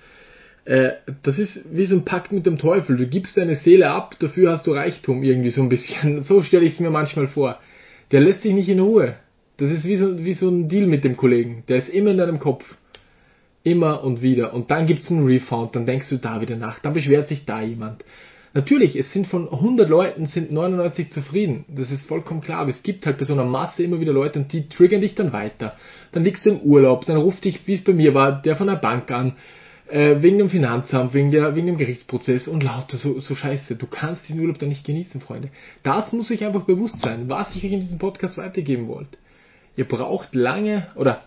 Äh, 0.66 0.92
das 1.24 1.38
ist 1.38 1.66
wie 1.72 1.86
so 1.86 1.96
ein 1.96 2.06
Pakt 2.06 2.32
mit 2.32 2.46
dem 2.46 2.58
Teufel. 2.58 2.98
Du 2.98 3.08
gibst 3.08 3.36
deine 3.36 3.56
Seele 3.58 3.90
ab, 3.90 4.16
dafür 4.20 4.52
hast 4.52 4.66
du 4.66 4.72
Reichtum 4.72 5.24
irgendwie 5.24 5.50
so 5.50 5.62
ein 5.62 5.70
bisschen. 5.70 6.24
So 6.24 6.44
stelle 6.44 6.66
ich 6.66 6.74
es 6.74 6.80
mir 6.80 6.90
manchmal 6.90 7.28
vor. 7.28 7.60
Der 8.12 8.22
lässt 8.22 8.44
dich 8.44 8.54
nicht 8.54 8.70
in 8.70 8.80
Ruhe. 8.80 9.16
Das 9.58 9.70
ist 9.70 9.86
wie 9.86 9.96
so, 9.96 10.24
wie 10.24 10.34
so 10.34 10.50
ein 10.50 10.70
Deal 10.70 10.88
mit 10.88 11.04
dem 11.04 11.18
Kollegen. 11.18 11.64
Der 11.68 11.78
ist 11.78 11.90
immer 11.90 12.12
in 12.12 12.18
deinem 12.18 12.40
Kopf. 12.40 12.64
Immer 13.64 14.04
und 14.04 14.22
wieder. 14.22 14.54
Und 14.54 14.72
dann 14.72 14.88
gibt's 14.88 15.10
einen 15.10 15.26
Refund, 15.26 15.76
dann 15.76 15.86
denkst 15.86 16.10
du 16.10 16.18
da 16.18 16.42
wieder 16.42 16.58
nach, 16.58 16.80
dann 16.80 16.94
beschwert 16.94 17.28
sich 17.28 17.46
da 17.46 17.62
jemand. 17.62 18.04
Natürlich, 18.54 18.96
es 18.96 19.12
sind 19.12 19.26
von 19.26 19.52
100 19.52 19.90
Leuten 19.90 20.28
sind 20.28 20.52
99 20.52 21.12
zufrieden. 21.12 21.66
Das 21.70 21.90
ist 21.90 22.06
vollkommen 22.06 22.42
klar. 22.42 22.60
Aber 22.60 22.70
es 22.70 22.84
gibt 22.84 23.06
halt 23.06 23.18
bei 23.18 23.26
so 23.26 23.34
einer 23.34 23.46
Masse 23.46 23.84
immer 23.84 24.00
wieder 24.00 24.14
Leute 24.14 24.40
und 24.40 24.54
die 24.54 24.70
triggern 24.70 25.02
dich 25.02 25.16
dann 25.16 25.34
weiter. 25.34 25.76
Dann 26.12 26.24
liegst 26.24 26.46
du 26.46 26.52
im 26.52 26.60
Urlaub, 26.60 27.06
dann 27.06 27.18
ruft 27.18 27.46
dich, 27.46 27.66
wie 27.66 27.74
es 27.74 27.84
bei 27.84 27.94
mir 27.94 28.14
war, 28.14 28.42
der 28.42 28.56
von 28.56 28.68
der 28.68 28.76
Bank 28.76 29.10
an, 29.10 29.34
äh, 29.90 30.22
wegen 30.22 30.38
dem 30.38 30.50
Finanzamt, 30.50 31.14
wegen, 31.14 31.32
der, 31.32 31.56
wegen 31.56 31.68
dem 31.68 31.78
Gerichtsprozess 31.78 32.48
und 32.48 32.64
lauter 32.64 32.98
so, 32.98 33.20
so 33.20 33.36
Scheiße. 33.36 33.76
Du 33.76 33.88
kannst 33.88 34.28
diesen 34.28 34.42
Urlaub 34.42 34.60
dann 34.60 34.70
nicht 34.70 34.86
genießen, 34.86 35.22
Freunde. 35.22 35.50
Das 35.84 36.12
muss 36.12 36.30
ich 36.32 36.46
einfach 36.46 36.64
bewusst 36.64 37.00
sein, 37.02 37.30
was 37.30 37.56
ich 37.56 37.64
euch 37.66 37.74
in 37.74 37.82
diesem 37.82 37.98
Podcast 37.98 38.38
weitergeben 38.38 38.88
wollte 38.88 39.18
ihr 39.76 39.88
braucht 39.88 40.36
lange, 40.36 40.88
oder 40.96 41.24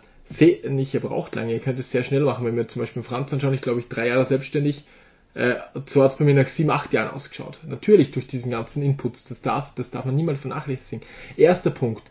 nicht 0.68 0.94
ihr 0.94 1.00
braucht 1.00 1.34
lange, 1.34 1.52
ihr 1.52 1.60
könnt 1.60 1.78
es 1.78 1.90
sehr 1.90 2.02
schnell 2.02 2.22
machen, 2.22 2.44
wenn 2.44 2.56
wir 2.56 2.68
zum 2.68 2.82
Beispiel 2.82 3.02
Franz 3.02 3.32
anschauen, 3.32 3.54
ich 3.54 3.60
glaube 3.60 3.80
ich 3.80 3.88
drei 3.88 4.08
Jahre 4.08 4.24
selbstständig, 4.24 4.84
äh, 5.34 5.56
so 5.86 6.02
hat 6.02 6.12
es 6.12 6.18
bei 6.18 6.24
mir 6.24 6.34
nach 6.34 6.48
sieben, 6.48 6.70
acht 6.70 6.92
Jahren 6.92 7.10
ausgeschaut. 7.10 7.60
Natürlich 7.66 8.10
durch 8.10 8.26
diesen 8.26 8.50
ganzen 8.50 8.82
Inputs, 8.82 9.24
das 9.28 9.40
darf, 9.42 9.72
das 9.74 9.90
darf 9.90 10.04
man 10.04 10.16
niemals 10.16 10.40
vernachlässigen. 10.40 11.06
Erster 11.36 11.70
Punkt, 11.70 12.02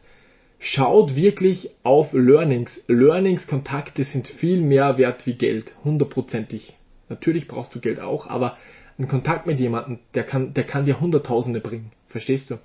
schaut 0.60 1.16
wirklich 1.16 1.70
auf 1.84 2.14
Learnings. 2.14 2.82
Learnings, 2.88 3.48
Kontakte 3.48 4.04
sind 4.04 4.28
viel 4.28 4.62
mehr 4.62 4.98
wert 4.98 5.26
wie 5.26 5.36
Geld, 5.36 5.76
hundertprozentig. 5.84 6.76
Natürlich 7.10 7.48
brauchst 7.48 7.76
du 7.76 7.80
Geld 7.80 8.00
auch, 8.00 8.28
aber 8.28 8.58
ein 8.98 9.08
Kontakt 9.08 9.46
mit 9.46 9.60
jemandem, 9.60 10.00
der 10.14 10.24
kann, 10.24 10.54
der 10.54 10.64
kann 10.64 10.86
dir 10.86 11.00
Hunderttausende 11.00 11.60
bringen. 11.60 11.92
Verstehst 12.08 12.50
du? 12.50 12.60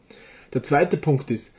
Der 0.55 0.63
zweite 0.63 0.97
Punkt 0.97 1.31
ist, 1.31 1.53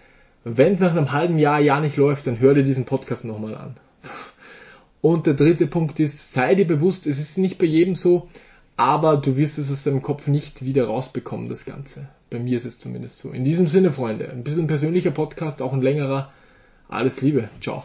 wenn 0.44 0.74
es 0.74 0.80
nach 0.80 0.92
einem 0.92 1.12
halben 1.12 1.38
Jahr, 1.38 1.60
Jahr 1.60 1.82
nicht 1.82 1.98
läuft, 1.98 2.26
dann 2.26 2.40
hör 2.40 2.54
dir 2.54 2.64
diesen 2.64 2.86
Podcast 2.86 3.24
nochmal 3.24 3.56
an. 3.56 3.78
Und 5.02 5.28
der 5.28 5.34
dritte 5.34 5.68
Punkt 5.68 6.00
ist, 6.00 6.32
sei 6.34 6.56
dir 6.56 6.66
bewusst, 6.66 7.06
es 7.06 7.20
ist 7.20 7.38
nicht 7.38 7.58
bei 7.58 7.66
jedem 7.66 7.96
so, 7.96 8.30
aber 8.76 9.18
du 9.18 9.36
wirst 9.36 9.58
es 9.58 9.70
aus 9.70 9.84
deinem 9.84 10.02
Kopf 10.02 10.28
nicht 10.28 10.64
wieder 10.64 10.86
rausbekommen, 10.86 11.50
das 11.50 11.66
Ganze. 11.66 12.10
Bei 12.32 12.40
mir 12.40 12.58
ist 12.58 12.66
es 12.66 12.80
zumindest 12.80 13.18
so. 13.18 13.32
In 13.32 13.44
diesem 13.44 13.68
Sinne, 13.68 13.92
Freunde, 13.92 14.32
ein 14.32 14.44
bisschen 14.44 14.66
persönlicher 14.66 15.12
Podcast, 15.12 15.62
auch 15.62 15.74
ein 15.74 15.82
längerer. 15.82 16.32
Alles 16.88 17.20
Liebe. 17.20 17.50
Ciao. 17.62 17.84